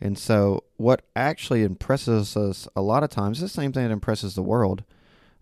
And 0.00 0.16
so, 0.16 0.64
what 0.76 1.02
actually 1.16 1.64
impresses 1.64 2.36
us 2.36 2.68
a 2.76 2.82
lot 2.82 3.02
of 3.02 3.10
times 3.10 3.38
is 3.38 3.42
the 3.42 3.48
same 3.48 3.72
thing 3.72 3.84
that 3.84 3.92
impresses 3.92 4.34
the 4.34 4.42
world. 4.42 4.84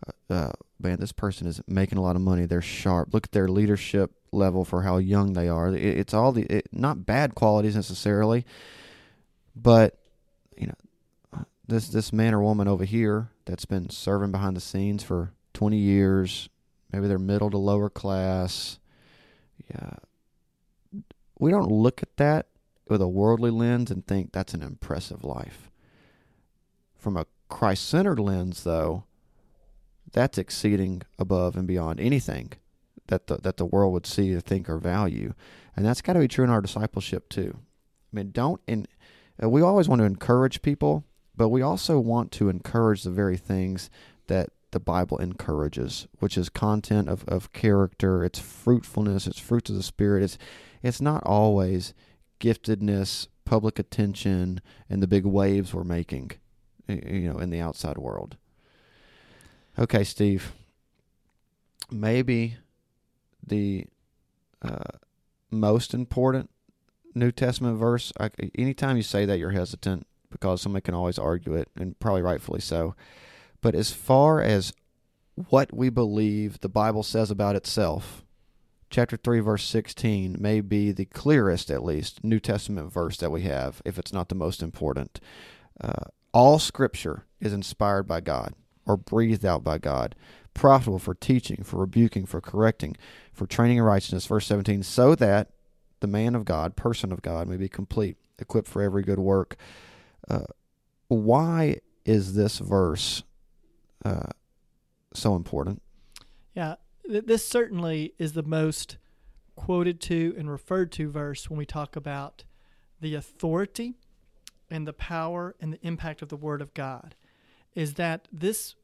Uh, 0.07 0.33
uh, 0.33 0.53
man, 0.81 0.99
this 0.99 1.13
person 1.13 1.47
is 1.47 1.61
making 1.67 1.99
a 1.99 2.03
lot 2.03 2.17
of 2.17 2.23
money. 2.23 2.47
They're 2.47 2.63
sharp. 2.63 3.13
Look 3.13 3.27
at 3.27 3.33
their 3.33 3.49
leadership 3.49 4.13
level 4.33 4.65
for 4.65 4.83
how 4.83 4.97
young 4.97 5.35
they 5.35 5.49
are. 5.49 5.75
It, 5.75 5.83
it's 5.83 6.15
all 6.15 6.33
the 6.33 6.45
it, 6.45 6.69
not 6.73 7.05
bad 7.05 7.35
qualities 7.35 7.77
necessarily, 7.77 8.47
but 9.55 9.99
you 10.57 10.69
know, 10.69 11.45
this 11.67 11.89
this 11.89 12.13
man 12.13 12.35
or 12.35 12.41
woman 12.41 12.67
over 12.67 12.85
here 12.85 13.29
that's 13.45 13.67
been 13.67 13.91
serving 13.91 14.33
behind 14.33 14.57
the 14.57 14.61
scenes 14.61 15.03
for 15.03 15.33
20 15.53 15.77
years, 15.77 16.49
maybe 16.93 17.09
they're 17.09 17.19
middle 17.19 17.51
to 17.51 17.59
lower 17.59 17.91
class. 17.91 18.79
Yeah. 19.71 19.95
We 21.39 21.51
don't 21.51 21.71
look 21.71 22.03
at 22.03 22.17
that 22.17 22.47
with 22.89 23.03
a 23.03 23.09
worldly 23.09 23.51
lens 23.51 23.91
and 23.91 24.07
think 24.07 24.33
that's 24.33 24.55
an 24.55 24.63
impressive 24.63 25.25
life. 25.25 25.71
From 26.97 27.17
a 27.17 27.27
Christ 27.49 27.89
centered 27.89 28.19
lens, 28.19 28.65
though, 28.65 29.05
that's 30.13 30.39
exceeding 30.39 31.03
above 31.19 31.57
and 31.57 31.67
beyond 31.67 32.01
anything 32.01 32.53
that 33.09 33.27
the, 33.27 33.37
that 33.39 33.57
the 33.57 33.67
world 33.67 33.93
would 33.93 34.07
see 34.07 34.35
or 34.35 34.41
think 34.41 34.69
or 34.69 34.79
value. 34.79 35.35
And 35.77 35.85
that's 35.85 36.01
got 36.01 36.15
to 36.15 36.21
be 36.21 36.29
true 36.29 36.45
in 36.45 36.51
our 36.51 36.63
discipleship, 36.63 37.29
too. 37.29 37.59
I 38.13 38.17
mean, 38.17 38.31
don't, 38.31 38.61
uh, 39.43 39.49
we 39.49 39.63
always 39.63 39.89
want 39.89 40.01
to 40.01 40.07
encourage 40.07 40.63
people, 40.63 41.05
but 41.37 41.51
we 41.51 41.63
also 41.63 42.01
want 42.01 42.33
to 42.33 42.49
encourage 42.49 43.03
the 43.03 43.11
very 43.11 43.37
things 43.37 43.91
that 44.29 44.51
the 44.77 44.81
Bible 44.81 45.17
encourages, 45.17 46.07
which 46.19 46.37
is 46.37 46.51
content 46.51 47.09
of, 47.09 47.25
of 47.27 47.51
character, 47.55 48.23
it's 48.23 48.39
fruitfulness, 48.39 49.27
it's 49.27 49.39
fruits 49.39 49.71
of 49.71 49.77
the 49.77 49.83
Spirit. 49.83 50.23
It's 50.23 50.37
it's 50.83 51.01
not 51.01 51.23
always 51.25 51.95
giftedness, 52.41 53.27
public 53.47 53.79
attention, 53.79 54.61
and 54.91 55.03
the 55.03 55.07
big 55.07 55.25
waves 55.25 55.73
we're 55.73 55.83
making, 55.83 56.33
you 56.87 57.33
know, 57.33 57.39
in 57.39 57.49
the 57.49 57.59
outside 57.59 57.97
world. 57.97 58.37
Okay, 59.79 60.05
Steve. 60.05 60.53
Maybe 61.91 62.57
the 63.47 63.87
uh, 64.61 64.99
most 65.51 65.95
important 65.95 66.51
New 67.15 67.33
Testament 67.33 67.79
verse. 67.79 68.13
I, 68.21 68.29
anytime 68.59 68.99
you 68.99 69.03
say 69.03 69.25
that, 69.25 69.39
you're 69.39 69.53
hesitant 69.53 70.07
because 70.31 70.61
somebody 70.61 70.83
can 70.83 70.95
always 70.95 71.19
argue 71.19 71.55
it, 71.55 71.71
and 71.77 71.99
probably 71.99 72.21
rightfully 72.21 72.61
so. 72.61 72.95
But 73.67 73.75
as 73.75 73.91
far 73.91 74.41
as 74.41 74.73
what 75.35 75.75
we 75.75 75.91
believe 75.91 76.61
the 76.61 76.69
Bible 76.69 77.03
says 77.03 77.33
about 77.33 77.57
itself, 77.57 78.25
chapter 78.91 79.17
3, 79.17 79.41
verse 79.41 79.65
16 79.65 80.37
may 80.39 80.61
be 80.61 80.93
the 80.93 81.07
clearest, 81.07 81.69
at 81.69 81.83
least, 81.83 82.23
New 82.23 82.39
Testament 82.39 82.93
verse 82.93 83.17
that 83.17 83.33
we 83.33 83.43
have, 83.43 83.83
if 83.85 83.99
it's 83.99 84.13
not 84.13 84.29
the 84.29 84.37
most 84.37 84.63
important. 84.63 85.19
Uh, 85.81 86.05
all 86.31 86.61
Scripture 86.61 87.25
is 87.41 87.53
inspired 87.53 88.05
by 88.05 88.21
God 88.21 88.55
or 88.87 88.97
breathed 88.97 89.45
out 89.45 89.65
by 89.65 89.79
God, 89.79 90.15
profitable 90.55 91.01
for 91.01 91.15
teaching, 91.15 91.65
for 91.65 91.79
rebuking, 91.79 92.25
for 92.25 92.41
correcting, 92.41 92.97
for 93.33 93.49
training 93.49 93.79
in 93.79 93.83
righteousness. 93.83 94.27
Verse 94.27 94.47
17, 94.47 94.85
so 94.85 95.17
that 95.17 95.51
the 95.99 96.07
man 96.07 96.37
of 96.37 96.45
God, 96.45 96.77
person 96.77 97.11
of 97.11 97.21
God, 97.21 97.49
may 97.49 97.57
be 97.57 97.69
complete, 97.69 98.17
equipped 98.39 98.69
for 98.69 98.81
every 98.81 99.03
good 99.03 99.19
work. 99.19 99.57
Uh, 100.31 100.45
why 101.09 101.81
is 102.05 102.35
this 102.35 102.61
verse 102.61 103.25
uh, 104.07 104.31
so 105.15 105.35
important? 105.35 105.83
Yeah, 106.55 106.77
th- 107.09 107.25
this 107.27 107.47
certainly 107.47 108.15
is 108.19 108.33
the 108.33 108.43
most 108.43 108.99
quoted 109.55 110.01
to 110.03 110.35
and 110.39 110.51
referred 110.51 110.93
to 110.93 111.11
verse 111.11 111.49
when 111.51 111.59
we 111.59 111.67
talk 111.67 111.97
about 111.97 112.45
the 113.01 113.15
authority 113.15 113.95
and 114.71 114.87
the 114.87 114.93
power 114.93 115.55
and 115.61 115.73
the 115.73 115.87
impact 115.87 116.23
of 116.23 116.29
the 116.29 116.37
Word 116.37 116.61
of 116.61 116.75
God. 116.75 117.15
Is 117.75 117.95
that 117.95 118.29
this, 118.33 118.75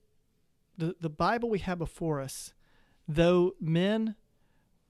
the, 0.77 0.97
the 1.01 1.11
Bible 1.11 1.49
we 1.49 1.61
have 1.61 1.79
before 1.79 2.21
us, 2.21 2.53
though 3.09 3.55
men 3.61 4.17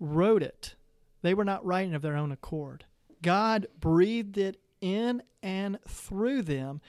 wrote 0.00 0.42
it 0.42 0.74
they 1.22 1.34
were 1.34 1.44
not 1.44 1.64
writing 1.64 1.94
of 1.94 2.02
their 2.02 2.16
own 2.16 2.32
accord. 2.32 2.84
God 3.22 3.68
breathed 3.78 4.36
it 4.36 4.58
in 4.80 5.22
and 5.42 5.78
through 5.88 6.42
them. 6.42 6.80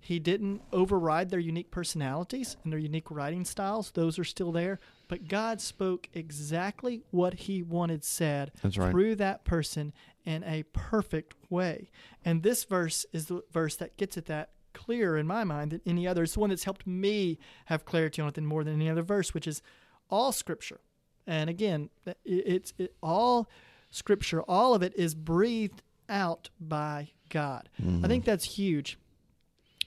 He 0.00 0.18
didn't 0.18 0.62
override 0.72 1.30
their 1.30 1.38
unique 1.38 1.70
personalities 1.70 2.56
and 2.62 2.72
their 2.72 2.80
unique 2.80 3.10
writing 3.10 3.44
styles. 3.44 3.90
Those 3.90 4.18
are 4.18 4.24
still 4.24 4.52
there. 4.52 4.78
But 5.08 5.28
God 5.28 5.60
spoke 5.60 6.08
exactly 6.14 7.02
what 7.10 7.34
He 7.34 7.62
wanted 7.62 8.04
said 8.04 8.52
right. 8.62 8.90
through 8.90 9.16
that 9.16 9.44
person 9.44 9.92
in 10.24 10.44
a 10.44 10.62
perfect 10.72 11.34
way. 11.50 11.90
And 12.24 12.42
this 12.42 12.64
verse 12.64 13.06
is 13.12 13.26
the 13.26 13.42
verse 13.52 13.76
that 13.76 13.96
gets 13.96 14.16
at 14.16 14.26
that 14.26 14.50
clearer 14.74 15.18
in 15.18 15.26
my 15.26 15.44
mind 15.44 15.72
than 15.72 15.80
any 15.84 16.06
other. 16.06 16.22
It's 16.22 16.34
the 16.34 16.40
one 16.40 16.50
that's 16.50 16.64
helped 16.64 16.86
me 16.86 17.38
have 17.66 17.84
clarity 17.84 18.22
on 18.22 18.28
it 18.28 18.34
than 18.34 18.46
more 18.46 18.62
than 18.62 18.74
any 18.74 18.88
other 18.88 19.02
verse, 19.02 19.34
which 19.34 19.46
is 19.46 19.62
all 20.10 20.32
Scripture. 20.32 20.80
And 21.26 21.50
again, 21.50 21.90
it's 22.24 22.72
it, 22.78 22.94
all 23.02 23.50
Scripture, 23.90 24.42
all 24.42 24.74
of 24.74 24.82
it 24.82 24.94
is 24.96 25.14
breathed 25.14 25.82
out 26.08 26.50
by 26.60 27.10
God. 27.28 27.68
I 27.78 27.82
mm-hmm. 27.82 28.06
think 28.06 28.24
that's 28.24 28.44
huge. 28.44 28.98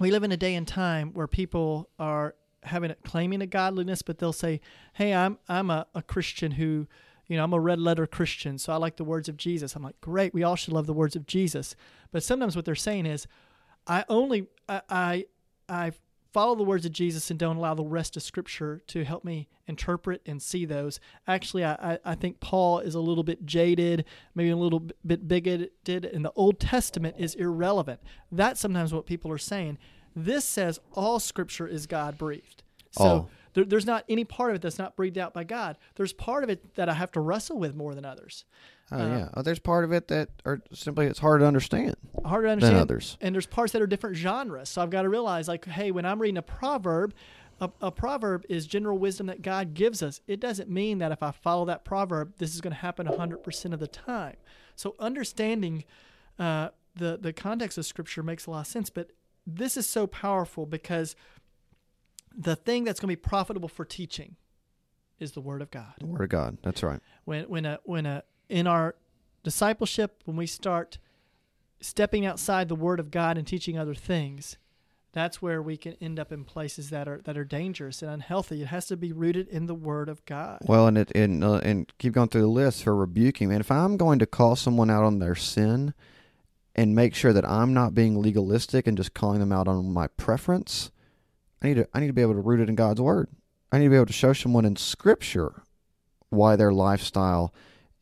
We 0.01 0.09
live 0.09 0.23
in 0.23 0.31
a 0.31 0.37
day 0.37 0.55
and 0.55 0.67
time 0.67 1.13
where 1.13 1.27
people 1.27 1.87
are 1.99 2.33
having 2.63 2.91
claiming 3.03 3.43
a 3.43 3.45
godliness, 3.45 4.01
but 4.01 4.17
they'll 4.17 4.33
say, 4.33 4.59
"Hey, 4.93 5.13
I'm 5.13 5.37
I'm 5.47 5.69
a, 5.69 5.85
a 5.93 6.01
Christian 6.01 6.53
who, 6.53 6.87
you 7.27 7.37
know, 7.37 7.43
I'm 7.43 7.53
a 7.53 7.59
red 7.59 7.79
letter 7.79 8.07
Christian, 8.07 8.57
so 8.57 8.73
I 8.73 8.77
like 8.77 8.95
the 8.97 9.03
words 9.03 9.29
of 9.29 9.37
Jesus." 9.37 9.75
I'm 9.75 9.83
like, 9.83 10.01
"Great, 10.01 10.33
we 10.33 10.41
all 10.41 10.55
should 10.55 10.73
love 10.73 10.87
the 10.87 10.93
words 10.93 11.15
of 11.15 11.27
Jesus." 11.27 11.75
But 12.11 12.23
sometimes 12.23 12.55
what 12.55 12.65
they're 12.65 12.73
saying 12.73 13.05
is, 13.05 13.27
"I 13.85 14.03
only 14.09 14.47
I 14.67 14.81
I, 14.89 15.25
I 15.69 15.91
follow 16.31 16.55
the 16.55 16.63
words 16.63 16.85
of 16.85 16.91
Jesus 16.91 17.29
and 17.29 17.39
don't 17.39 17.57
allow 17.57 17.73
the 17.73 17.83
rest 17.83 18.15
of 18.17 18.23
Scripture 18.23 18.81
to 18.87 19.03
help 19.03 19.23
me 19.23 19.47
interpret 19.67 20.21
and 20.25 20.41
see 20.41 20.65
those." 20.65 20.99
Actually, 21.27 21.65
I 21.65 21.99
I, 22.03 22.15
think 22.15 22.39
Paul 22.39 22.79
is 22.79 22.95
a 22.95 22.99
little 22.99 23.23
bit 23.23 23.45
jaded, 23.45 24.05
maybe 24.35 24.49
a 24.49 24.57
little 24.57 24.87
bit 25.05 25.27
bigoted, 25.27 26.05
and 26.05 26.25
the 26.25 26.33
Old 26.35 26.59
Testament 26.59 27.15
is 27.17 27.35
irrelevant. 27.35 28.01
That's 28.31 28.59
sometimes 28.59 28.93
what 28.93 29.05
people 29.05 29.31
are 29.31 29.37
saying. 29.37 29.77
This 30.15 30.45
says 30.45 30.79
all 30.93 31.19
Scripture 31.19 31.67
is 31.67 31.87
God 31.87 32.17
breathed. 32.17 32.63
So 32.91 33.03
All. 33.03 33.29
There, 33.53 33.65
there's 33.65 33.85
not 33.85 34.05
any 34.07 34.23
part 34.23 34.49
of 34.51 34.55
it 34.55 34.61
that's 34.61 34.79
not 34.79 34.95
breathed 34.95 35.17
out 35.17 35.33
by 35.33 35.43
God. 35.43 35.77
There's 35.95 36.13
part 36.13 36.43
of 36.43 36.49
it 36.49 36.75
that 36.75 36.89
I 36.89 36.93
have 36.93 37.11
to 37.13 37.19
wrestle 37.19 37.59
with 37.59 37.75
more 37.75 37.93
than 37.95 38.05
others. 38.05 38.45
Oh 38.91 38.97
yeah. 38.97 39.29
Oh, 39.33 39.41
there's 39.41 39.59
part 39.59 39.83
of 39.85 39.93
it 39.93 40.09
that 40.09 40.29
are 40.45 40.61
simply 40.73 41.05
it's 41.05 41.19
hard 41.19 41.39
to 41.41 41.47
understand 41.47 41.95
Harder 42.25 42.47
to 42.47 42.49
than 42.49 42.51
understand. 42.51 42.77
others. 42.77 43.17
And 43.21 43.33
there's 43.33 43.45
parts 43.45 43.71
that 43.73 43.81
are 43.81 43.87
different 43.87 44.17
genres. 44.17 44.69
So 44.69 44.81
I've 44.81 44.89
got 44.89 45.03
to 45.03 45.09
realize, 45.09 45.47
like, 45.47 45.65
hey, 45.65 45.91
when 45.91 46.05
I'm 46.05 46.21
reading 46.21 46.37
a 46.37 46.41
proverb, 46.41 47.13
a, 47.61 47.69
a 47.81 47.91
proverb 47.91 48.45
is 48.49 48.67
general 48.67 48.97
wisdom 48.97 49.27
that 49.27 49.41
God 49.41 49.73
gives 49.73 50.03
us. 50.03 50.19
It 50.27 50.39
doesn't 50.39 50.69
mean 50.69 50.97
that 50.97 51.11
if 51.11 51.23
I 51.23 51.31
follow 51.31 51.65
that 51.65 51.85
proverb, 51.85 52.33
this 52.37 52.53
is 52.53 52.59
going 52.59 52.73
to 52.73 52.79
happen 52.79 53.07
100% 53.07 53.73
of 53.73 53.79
the 53.79 53.87
time. 53.87 54.35
So 54.75 54.95
understanding 54.99 55.83
uh, 56.39 56.69
the 56.95 57.17
the 57.21 57.31
context 57.31 57.77
of 57.77 57.85
Scripture 57.85 58.23
makes 58.23 58.45
a 58.45 58.51
lot 58.51 58.61
of 58.61 58.67
sense. 58.67 58.89
But 58.89 59.11
this 59.47 59.77
is 59.77 59.87
so 59.87 60.07
powerful 60.07 60.65
because 60.65 61.15
the 62.35 62.55
thing 62.55 62.83
that's 62.83 62.99
going 62.99 63.11
to 63.11 63.15
be 63.17 63.21
profitable 63.21 63.69
for 63.69 63.85
teaching 63.85 64.35
is 65.19 65.33
the 65.33 65.41
Word 65.41 65.61
of 65.61 65.69
God 65.71 65.93
The 65.99 66.07
Word 66.07 66.21
of 66.23 66.29
God. 66.29 66.57
That's 66.63 66.83
right. 66.83 66.99
when 67.25 67.45
when 67.45 67.65
a 67.65 67.79
when 67.83 68.05
a 68.05 68.23
in 68.49 68.67
our 68.67 68.95
discipleship 69.43 70.21
when 70.25 70.37
we 70.37 70.45
start 70.45 70.97
stepping 71.79 72.25
outside 72.25 72.69
the 72.69 72.75
word 72.75 72.99
of 72.99 73.09
God 73.09 73.37
and 73.37 73.47
teaching 73.47 73.77
other 73.77 73.95
things 73.95 74.57
that's 75.13 75.41
where 75.41 75.61
we 75.61 75.75
can 75.77 75.95
end 75.99 76.19
up 76.19 76.31
in 76.31 76.43
places 76.45 76.89
that 76.91 77.07
are 77.07 77.21
that 77.23 77.37
are 77.37 77.43
dangerous 77.43 78.01
and 78.03 78.11
unhealthy 78.11 78.61
it 78.61 78.67
has 78.67 78.85
to 78.85 78.95
be 78.95 79.11
rooted 79.11 79.47
in 79.47 79.65
the 79.65 79.73
word 79.73 80.07
of 80.09 80.23
God 80.25 80.59
Well, 80.67 80.87
and 80.87 80.97
it 80.97 81.11
and 81.15 81.43
uh, 81.43 81.55
and 81.55 81.91
keep 81.97 82.13
going 82.13 82.29
through 82.29 82.41
the 82.41 82.47
list 82.47 82.83
for 82.83 82.95
rebuking. 82.95 83.49
Man, 83.49 83.61
if 83.61 83.71
I'm 83.71 83.97
going 83.97 84.19
to 84.19 84.27
call 84.27 84.55
someone 84.55 84.89
out 84.91 85.03
on 85.03 85.19
their 85.19 85.35
sin, 85.35 85.93
and 86.75 86.95
make 86.95 87.13
sure 87.15 87.33
that 87.33 87.45
I'm 87.49 87.73
not 87.73 87.93
being 87.95 88.21
legalistic 88.21 88.87
and 88.87 88.95
just 88.95 89.13
calling 89.13 89.39
them 89.39 89.51
out 89.51 89.67
on 89.67 89.91
my 89.91 90.07
preference, 90.07 90.91
I 91.61 91.67
need 91.67 91.75
to 91.75 91.87
I 91.93 91.99
need 91.99 92.07
to 92.07 92.13
be 92.13 92.21
able 92.21 92.33
to 92.33 92.41
root 92.41 92.59
it 92.59 92.69
in 92.69 92.75
God's 92.75 93.01
word. 93.01 93.29
I 93.71 93.77
need 93.77 93.85
to 93.85 93.89
be 93.91 93.95
able 93.95 94.07
to 94.07 94.13
show 94.13 94.33
someone 94.33 94.65
in 94.65 94.75
Scripture 94.75 95.63
why 96.29 96.55
their 96.55 96.71
lifestyle 96.71 97.53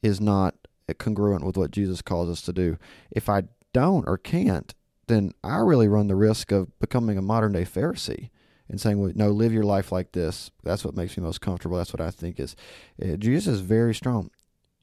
is 0.01 0.21
not 0.21 0.55
congruent 0.97 1.45
with 1.45 1.57
what 1.57 1.71
Jesus 1.71 2.01
calls 2.01 2.29
us 2.29 2.41
to 2.43 2.53
do. 2.53 2.77
If 3.11 3.29
I 3.29 3.43
don't 3.73 4.07
or 4.07 4.17
can't, 4.17 4.73
then 5.07 5.33
I 5.43 5.57
really 5.57 5.87
run 5.87 6.07
the 6.07 6.15
risk 6.15 6.51
of 6.51 6.77
becoming 6.79 7.17
a 7.17 7.21
modern 7.21 7.53
day 7.53 7.63
Pharisee 7.65 8.29
and 8.67 8.79
saying, 8.79 8.99
well, 8.99 9.11
"No, 9.15 9.29
live 9.29 9.53
your 9.53 9.63
life 9.63 9.91
like 9.91 10.13
this. 10.13 10.51
That's 10.63 10.85
what 10.85 10.95
makes 10.95 11.17
me 11.17 11.23
most 11.23 11.41
comfortable. 11.41 11.77
That's 11.77 11.93
what 11.93 12.01
I 12.01 12.11
think 12.11 12.39
is." 12.39 12.55
Uh, 13.01 13.17
Jesus 13.17 13.55
is 13.55 13.61
very 13.61 13.93
strong. 13.93 14.31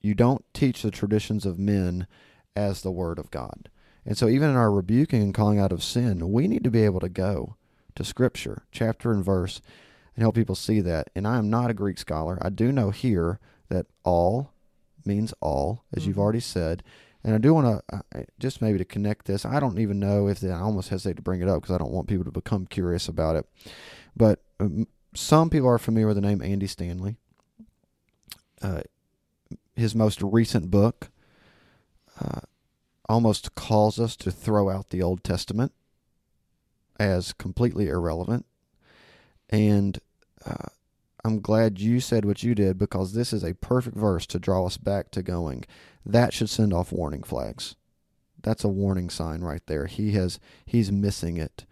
You 0.01 0.15
don't 0.15 0.45
teach 0.53 0.83
the 0.83 0.91
traditions 0.91 1.47
of 1.47 1.59
men 1.59 2.07
as 2.55 2.83
the 2.83 2.91
word 2.91 3.19
of 3.19 3.31
God, 3.31 3.69
and 4.05 4.17
so 4.17 4.29
even 4.29 4.51
in 4.51 4.57
our 4.57 4.71
rebuking 4.71 5.23
and 5.23 5.35
calling 5.35 5.59
out 5.59 5.73
of 5.73 5.83
sin, 5.83 6.33
we 6.33 6.47
need 6.47 6.65
to 6.65 6.71
be 6.71 6.83
able 6.83 7.01
to 7.01 7.09
go 7.09 7.57
to 7.97 8.05
Scripture, 8.05 8.63
chapter 8.73 9.11
and 9.13 9.25
verse, 9.25 9.61
and 10.15 10.23
help 10.23 10.35
people 10.35 10.55
see 10.55 10.81
that. 10.81 11.11
And 11.15 11.27
I 11.27 11.37
am 11.39 11.51
not 11.51 11.71
a 11.71 11.75
Greek 11.75 11.99
scholar. 11.99 12.39
I 12.41 12.49
do 12.51 12.73
know 12.73 12.91
here 12.91 13.39
that 13.69 13.87
all 14.05 14.53
means 15.05 15.35
all, 15.41 15.85
as 15.95 16.07
you've 16.07 16.17
Mhm. 16.17 16.21
already 16.21 16.41
said. 16.41 16.83
And 17.25 17.35
I 17.35 17.39
do 17.39 17.53
want 17.53 17.83
to 17.89 17.97
uh, 17.97 18.23
just 18.39 18.63
maybe 18.63 18.79
to 18.79 18.85
connect 18.85 19.27
this. 19.27 19.45
I 19.45 19.59
don't 19.59 19.79
even 19.81 19.99
know 19.99 20.29
if 20.29 20.39
the, 20.41 20.53
I 20.53 20.61
almost 20.61 20.91
hesitate 20.91 21.17
to 21.17 21.23
bring 21.23 21.41
it 21.41 21.49
up 21.49 21.61
because 21.61 21.75
I 21.75 21.79
don't 21.79 21.91
want 21.93 22.07
people 22.09 22.25
to 22.25 22.31
become 22.31 22.67
curious 22.67 23.09
about 23.09 23.35
it. 23.37 23.47
But 24.17 24.45
um, 24.61 24.87
some 25.15 25.51
people 25.51 25.69
are 25.69 25.79
familiar 25.79 26.07
with 26.07 26.17
the 26.17 26.21
name 26.21 26.41
Andy 26.41 26.69
Stanley. 26.69 27.17
Uh, 28.63 28.83
his 29.75 29.95
most 29.95 30.23
recent 30.23 30.71
book 30.71 31.11
uh, 32.21 32.41
almost 33.09 33.55
calls 33.55 33.99
us 33.99 34.17
to 34.17 34.31
throw 34.31 34.71
out 34.71 34.91
the 34.91 35.03
Old 35.03 35.25
Testament 35.25 35.73
as 36.99 37.33
completely 37.33 37.89
irrelevant. 37.89 38.47
And 39.51 39.99
uh, 40.45 40.69
I'm 41.25 41.41
glad 41.41 41.81
you 41.81 42.01
said 42.01 42.25
what 42.25 42.43
you 42.43 42.55
did 42.55 42.79
because 42.79 43.13
this 43.13 43.33
is 43.33 43.43
a 43.43 43.55
perfect 43.55 43.97
verse 43.97 44.27
to 44.29 44.39
draw 44.39 44.67
us 44.67 44.77
back 44.77 45.11
to 45.13 45.23
going. 45.23 45.65
That 46.05 46.33
should 46.33 46.51
send 46.51 46.73
off 46.73 46.93
warning 46.93 47.23
flags. 47.23 47.77
That's 48.43 48.65
a 48.65 48.69
warning 48.69 49.11
sign 49.11 49.41
right 49.41 49.63
there. 49.67 49.87
He 49.87 50.13
has 50.13 50.39
he's 50.65 50.93
missing 50.93 51.37
it 51.37 51.67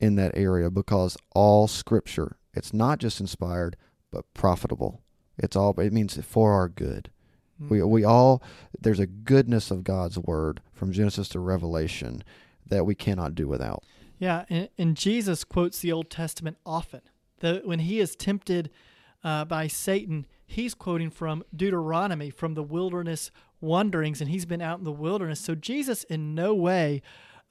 in 0.00 0.16
that 0.16 0.36
area 0.36 0.70
because 0.70 1.16
all 1.34 1.68
scripture, 1.68 2.38
it's 2.54 2.74
not 2.74 2.98
just 2.98 3.20
inspired 3.20 3.76
but 4.10 4.32
profitable. 4.34 5.02
It's 5.36 5.54
all 5.54 5.78
it 5.78 5.92
means 5.92 6.18
for 6.24 6.52
our 6.52 6.68
good. 6.68 7.10
We 7.60 7.82
we 7.82 8.04
all 8.04 8.42
there's 8.80 9.00
a 9.00 9.06
goodness 9.06 9.70
of 9.70 9.84
God's 9.84 10.18
word 10.18 10.60
from 10.72 10.92
Genesis 10.92 11.28
to 11.30 11.40
Revelation 11.40 12.22
that 12.66 12.84
we 12.84 12.94
cannot 12.94 13.34
do 13.34 13.48
without. 13.48 13.82
Yeah, 14.18 14.44
and, 14.48 14.68
and 14.76 14.96
Jesus 14.96 15.44
quotes 15.44 15.78
the 15.78 15.92
Old 15.92 16.10
Testament 16.10 16.56
often. 16.66 17.02
The, 17.40 17.62
when 17.64 17.80
he 17.80 18.00
is 18.00 18.16
tempted 18.16 18.70
uh, 19.22 19.44
by 19.44 19.68
Satan, 19.68 20.26
he's 20.46 20.74
quoting 20.74 21.10
from 21.10 21.44
Deuteronomy, 21.54 22.30
from 22.30 22.54
the 22.54 22.62
wilderness 22.62 23.30
wanderings, 23.60 24.20
and 24.20 24.30
he's 24.30 24.46
been 24.46 24.62
out 24.62 24.78
in 24.78 24.84
the 24.84 24.92
wilderness. 24.92 25.40
So 25.40 25.54
Jesus, 25.54 26.04
in 26.04 26.34
no 26.34 26.54
way, 26.54 27.02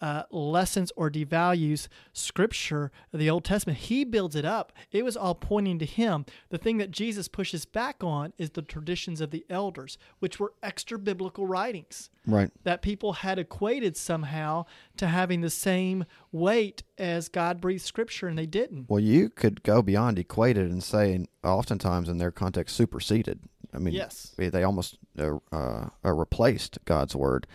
uh, 0.01 0.23
lessens 0.31 0.91
or 0.95 1.09
devalues 1.09 1.87
Scripture, 2.13 2.91
the 3.13 3.29
Old 3.29 3.43
Testament. 3.43 3.79
He 3.79 4.03
builds 4.03 4.35
it 4.35 4.45
up. 4.45 4.73
It 4.91 5.03
was 5.03 5.17
all 5.17 5.35
pointing 5.35 5.79
to 5.79 5.85
Him. 5.85 6.25
The 6.49 6.57
thing 6.57 6.77
that 6.77 6.91
Jesus 6.91 7.27
pushes 7.27 7.65
back 7.65 8.03
on 8.03 8.33
is 8.37 8.51
the 8.51 8.61
traditions 8.61 9.21
of 9.21 9.31
the 9.31 9.45
elders, 9.49 9.97
which 10.19 10.39
were 10.39 10.53
extra 10.61 10.99
biblical 10.99 11.47
writings 11.47 12.09
Right. 12.25 12.51
that 12.63 12.81
people 12.81 13.13
had 13.13 13.39
equated 13.39 13.95
somehow 13.97 14.65
to 14.97 15.07
having 15.07 15.41
the 15.41 15.49
same 15.49 16.05
weight 16.31 16.83
as 16.97 17.29
God 17.29 17.61
breathed 17.61 17.83
scripture, 17.85 18.27
and 18.27 18.37
they 18.37 18.45
didn't. 18.45 18.89
Well, 18.89 18.99
you 18.99 19.29
could 19.29 19.63
go 19.63 19.81
beyond 19.81 20.19
equated 20.19 20.69
and 20.69 20.83
say, 20.83 21.25
oftentimes 21.43 22.09
in 22.09 22.17
their 22.17 22.31
context, 22.31 22.75
superseded. 22.75 23.39
I 23.73 23.79
mean, 23.79 23.93
Yes. 23.93 24.33
they 24.37 24.63
almost 24.63 24.97
uh, 25.19 25.37
uh, 25.51 25.89
uh, 26.05 26.13
replaced 26.13 26.77
God's 26.85 27.15
word. 27.15 27.47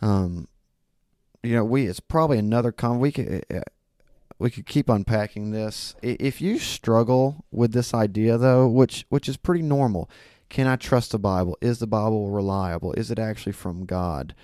Um, 0.00 0.48
you 1.42 1.54
know, 1.54 1.64
we 1.64 1.86
it's 1.86 2.00
probably 2.00 2.38
another 2.38 2.72
con. 2.72 2.98
We 2.98 3.12
could 3.12 3.44
uh, 3.52 3.60
we 4.38 4.50
could 4.50 4.66
keep 4.66 4.88
unpacking 4.88 5.50
this. 5.50 5.94
If 6.02 6.40
you 6.40 6.58
struggle 6.58 7.44
with 7.50 7.72
this 7.72 7.94
idea, 7.94 8.38
though, 8.38 8.66
which 8.68 9.06
which 9.08 9.28
is 9.28 9.36
pretty 9.36 9.62
normal, 9.62 10.10
can 10.48 10.66
I 10.66 10.76
trust 10.76 11.12
the 11.12 11.18
Bible? 11.18 11.56
Is 11.60 11.78
the 11.78 11.86
Bible 11.86 12.30
reliable? 12.30 12.92
Is 12.94 13.10
it 13.10 13.18
actually 13.18 13.52
from 13.52 13.84
God? 13.84 14.34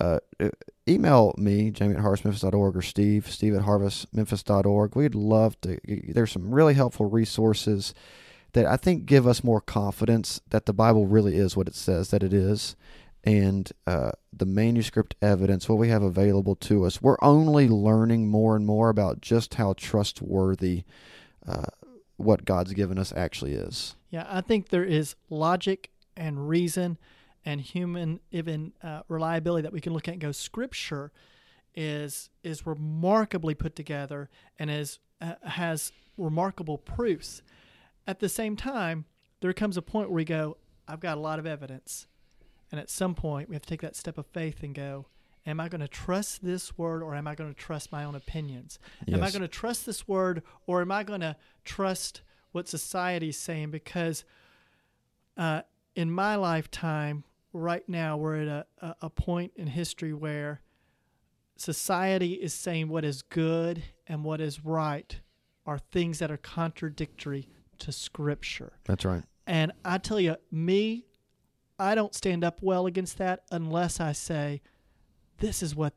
Uh, 0.00 0.18
uh, 0.40 0.48
email 0.88 1.34
me, 1.36 1.70
Jamie 1.70 1.94
at 1.94 2.00
harvestmemphis.org, 2.00 2.76
or 2.76 2.82
Steve, 2.82 3.30
Steve 3.30 3.54
at 3.54 3.62
harvestmemphis.org. 3.62 4.96
We'd 4.96 5.14
love 5.14 5.60
to. 5.62 5.78
There's 5.86 6.32
some 6.32 6.54
really 6.54 6.74
helpful 6.74 7.06
resources 7.06 7.94
that 8.52 8.66
I 8.66 8.76
think 8.76 9.06
give 9.06 9.26
us 9.26 9.44
more 9.44 9.60
confidence 9.60 10.40
that 10.50 10.66
the 10.66 10.72
Bible 10.72 11.06
really 11.06 11.36
is 11.36 11.56
what 11.56 11.68
it 11.68 11.74
says 11.74 12.10
that 12.10 12.22
it 12.22 12.32
is. 12.32 12.76
And 13.24 13.70
uh, 13.86 14.12
the 14.32 14.46
manuscript 14.46 15.14
evidence, 15.22 15.68
what 15.68 15.78
we 15.78 15.88
have 15.88 16.02
available 16.02 16.56
to 16.56 16.84
us, 16.84 17.00
we're 17.00 17.16
only 17.22 17.68
learning 17.68 18.28
more 18.28 18.56
and 18.56 18.66
more 18.66 18.88
about 18.88 19.20
just 19.20 19.54
how 19.54 19.74
trustworthy 19.74 20.82
uh, 21.46 21.66
what 22.16 22.44
God's 22.44 22.72
given 22.72 22.98
us 22.98 23.12
actually 23.14 23.52
is. 23.52 23.94
Yeah, 24.10 24.26
I 24.28 24.40
think 24.40 24.68
there 24.70 24.84
is 24.84 25.14
logic 25.30 25.90
and 26.16 26.48
reason 26.48 26.98
and 27.44 27.60
human 27.60 28.20
even 28.30 28.72
uh, 28.82 29.02
reliability 29.08 29.62
that 29.62 29.72
we 29.72 29.80
can 29.80 29.92
look 29.92 30.08
at 30.08 30.12
and 30.12 30.20
go, 30.20 30.32
Scripture 30.32 31.12
is 31.74 32.28
is 32.42 32.66
remarkably 32.66 33.54
put 33.54 33.74
together 33.74 34.28
and 34.58 34.70
is 34.70 34.98
uh, 35.20 35.34
has 35.44 35.92
remarkable 36.16 36.78
proofs. 36.78 37.42
At 38.06 38.20
the 38.20 38.28
same 38.28 38.56
time, 38.56 39.06
there 39.40 39.52
comes 39.52 39.76
a 39.76 39.82
point 39.82 40.08
where 40.08 40.16
we 40.16 40.24
go, 40.24 40.56
I've 40.86 41.00
got 41.00 41.16
a 41.16 41.20
lot 41.20 41.38
of 41.38 41.46
evidence. 41.46 42.06
And 42.72 42.80
at 42.80 42.90
some 42.90 43.14
point, 43.14 43.48
we 43.48 43.54
have 43.54 43.62
to 43.62 43.68
take 43.68 43.82
that 43.82 43.94
step 43.94 44.18
of 44.18 44.26
faith 44.26 44.62
and 44.62 44.74
go, 44.74 45.06
Am 45.44 45.58
I 45.58 45.68
going 45.68 45.80
to 45.80 45.88
trust 45.88 46.44
this 46.44 46.78
word 46.78 47.02
or 47.02 47.16
am 47.16 47.26
I 47.26 47.34
going 47.34 47.52
to 47.52 47.58
trust 47.58 47.90
my 47.90 48.04
own 48.04 48.14
opinions? 48.14 48.78
Yes. 49.06 49.16
Am 49.16 49.24
I 49.24 49.30
going 49.30 49.42
to 49.42 49.48
trust 49.48 49.86
this 49.86 50.06
word 50.06 50.42
or 50.66 50.80
am 50.80 50.92
I 50.92 51.02
going 51.02 51.20
to 51.20 51.36
trust 51.64 52.22
what 52.52 52.68
society's 52.68 53.36
saying? 53.38 53.72
Because 53.72 54.24
uh, 55.36 55.62
in 55.96 56.12
my 56.12 56.36
lifetime, 56.36 57.24
right 57.52 57.86
now, 57.88 58.16
we're 58.16 58.42
at 58.42 58.66
a, 58.80 58.96
a 59.02 59.10
point 59.10 59.52
in 59.56 59.66
history 59.66 60.14
where 60.14 60.60
society 61.56 62.34
is 62.34 62.54
saying 62.54 62.88
what 62.88 63.04
is 63.04 63.22
good 63.22 63.82
and 64.06 64.22
what 64.24 64.40
is 64.40 64.64
right 64.64 65.20
are 65.66 65.78
things 65.78 66.20
that 66.20 66.30
are 66.30 66.36
contradictory 66.36 67.48
to 67.78 67.90
Scripture. 67.90 68.74
That's 68.84 69.04
right. 69.04 69.24
And 69.46 69.72
I 69.84 69.98
tell 69.98 70.20
you, 70.20 70.36
me, 70.50 71.06
I 71.82 71.94
don't 71.94 72.14
stand 72.14 72.44
up 72.44 72.60
well 72.62 72.86
against 72.86 73.18
that 73.18 73.42
unless 73.50 74.00
I 74.00 74.12
say, 74.12 74.62
this 75.38 75.62
is 75.62 75.74
what 75.74 75.94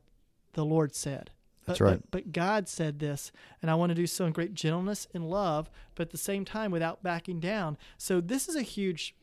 the 0.54 0.64
Lord 0.64 0.94
said. 0.94 1.30
That's 1.66 1.78
but, 1.78 1.84
right. 1.84 2.00
But, 2.10 2.24
but, 2.24 2.32
God 2.32 2.68
said 2.68 2.98
this, 2.98 3.32
and 3.60 3.70
I 3.70 3.74
want 3.74 3.90
to 3.90 3.94
do 3.94 4.06
so 4.06 4.24
in 4.24 4.32
great 4.32 4.54
gentleness 4.54 5.06
and 5.14 5.28
love, 5.28 5.70
but 5.94 6.08
at 6.08 6.10
the 6.10 6.18
same 6.18 6.44
time 6.44 6.70
without 6.70 7.02
backing 7.02 7.40
down. 7.40 7.76
So 7.98 8.20
this 8.20 8.48
is 8.48 8.56
a 8.56 8.62
huge 8.62 9.14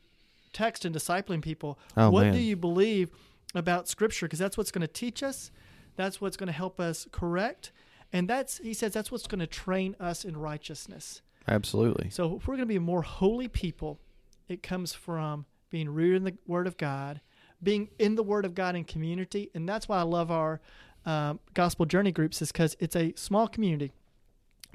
text 0.52 0.86
in 0.86 0.94
discipling 0.94 1.42
people. 1.42 1.80
Oh, 1.96 2.10
what 2.10 2.26
man. 2.26 2.34
do 2.34 2.40
you 2.40 2.56
believe 2.56 3.10
about 3.56 3.88
Scripture? 3.88 4.26
Because 4.26 4.40
that's 4.40 4.58
what's 4.58 4.72
going 4.72 4.82
to 4.82 4.88
teach 4.88 5.24
us. 5.24 5.52
That's 5.96 6.20
what's 6.20 6.38
going 6.38 6.48
to 6.48 6.54
help 6.54 6.80
us 6.80 7.08
correct. 7.12 7.72
And 8.12 8.30
that's, 8.30 8.60
he 8.60 8.74
says, 8.74 8.94
that's 8.94 9.12
what's 9.12 9.28
going 9.28 9.40
to 9.40 9.48
train 9.48 9.96
us 10.00 10.24
in 10.24 10.38
righteousness. 10.38 11.22
Absolutely. 11.48 12.10
So 12.10 12.38
if 12.38 12.48
we're 12.48 12.56
going 12.56 12.68
to 12.68 12.74
be 12.74 12.80
more 12.80 13.02
holy 13.02 13.48
people, 13.48 14.00
it 14.48 14.64
comes 14.64 14.94
from 14.94 15.46
being 15.74 15.90
rooted 15.90 16.18
in 16.18 16.24
the 16.24 16.38
Word 16.46 16.68
of 16.68 16.78
God, 16.78 17.20
being 17.62 17.90
in 17.98 18.14
the 18.14 18.22
Word 18.22 18.46
of 18.46 18.54
God 18.54 18.76
in 18.76 18.84
community. 18.84 19.50
And 19.56 19.68
that's 19.68 19.90
why 19.90 19.98
I 19.98 20.04
love 20.04 20.30
our 20.30 20.62
um, 21.04 21.40
gospel 21.56 21.88
journey 21.88 22.12
groups, 22.12 22.44
is 22.44 22.52
because 22.52 22.78
it's 22.80 22.96
a 22.96 23.12
small 23.16 23.48
community 23.48 23.92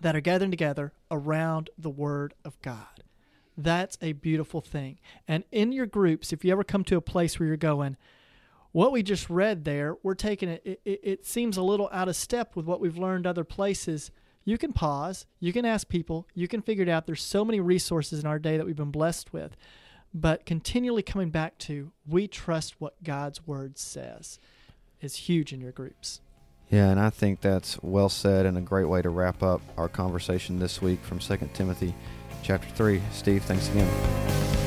that 0.03 0.17
are 0.17 0.21
gathering 0.21 0.51
together 0.51 0.93
around 1.09 1.71
the 1.79 1.89
Word 1.89 2.35
of 2.45 2.61
God. 2.63 3.05
That's 3.57 3.97
a 4.03 4.13
beautiful 4.13 4.61
thing. 4.61 4.99
And 5.29 5.45
in 5.53 5.71
your 5.71 5.87
groups, 5.87 6.33
if 6.33 6.45
you 6.45 6.51
ever 6.51 6.65
come 6.65 6.83
to 6.85 6.97
a 6.97 7.01
place 7.01 7.39
where 7.39 7.47
you're 7.47 7.57
going, 7.57 7.97
what 8.73 8.91
we 8.91 9.05
just 9.05 9.31
read 9.31 9.65
there, 9.65 9.97
we're 10.03 10.15
taking 10.15 10.49
it, 10.49 10.81
it, 10.85 11.01
it 11.03 11.27
seems 11.27 11.57
a 11.57 11.63
little 11.63 11.89
out 11.93 12.09
of 12.09 12.17
step 12.17 12.57
with 12.57 12.67
what 12.67 12.81
we've 12.81 12.99
learned 12.99 13.25
other 13.25 13.45
places. 13.45 14.11
You 14.45 14.59
can 14.59 14.73
pause, 14.73 15.27
you 15.39 15.53
can 15.53 15.65
ask 15.65 15.89
people, 15.89 16.27
you 16.35 16.49
can 16.49 16.61
figure 16.61 16.83
it 16.83 16.89
out. 16.89 17.07
There's 17.07 17.23
so 17.23 17.45
many 17.45 17.61
resources 17.61 18.19
in 18.19 18.27
our 18.27 18.41
day 18.41 18.57
that 18.57 18.67
we've 18.67 18.75
been 18.75 18.91
blessed 18.91 19.33
with. 19.33 19.57
But 20.15 20.47
continually 20.47 21.03
coming 21.03 21.31
back 21.31 21.59
to, 21.59 21.93
we 22.07 22.27
trust 22.27 22.77
what 22.79 23.03
God's 23.03 23.47
word 23.47 23.79
says 23.79 24.39
is 25.01 25.17
huge 25.17 25.53
in 25.53 25.61
your 25.61 25.73
groups. 25.73 26.21
Yeah, 26.71 26.91
and 26.91 27.01
I 27.01 27.11
think 27.11 27.41
that's 27.41 27.83
well 27.83 28.09
said 28.09 28.45
and 28.45 28.59
a 28.59 28.61
great 28.61 28.87
way 28.87 29.01
to 29.01 29.09
wrap 29.09 29.43
up 29.43 29.63
our 29.77 29.89
conversation 29.89 30.59
this 30.59 30.83
week 30.83 31.03
from 31.03 31.19
2 31.19 31.51
Timothy 31.55 31.95
chapter 32.43 32.69
3. 32.69 33.01
Steve, 33.13 33.43
thanks 33.45 33.69
again. 33.69 34.58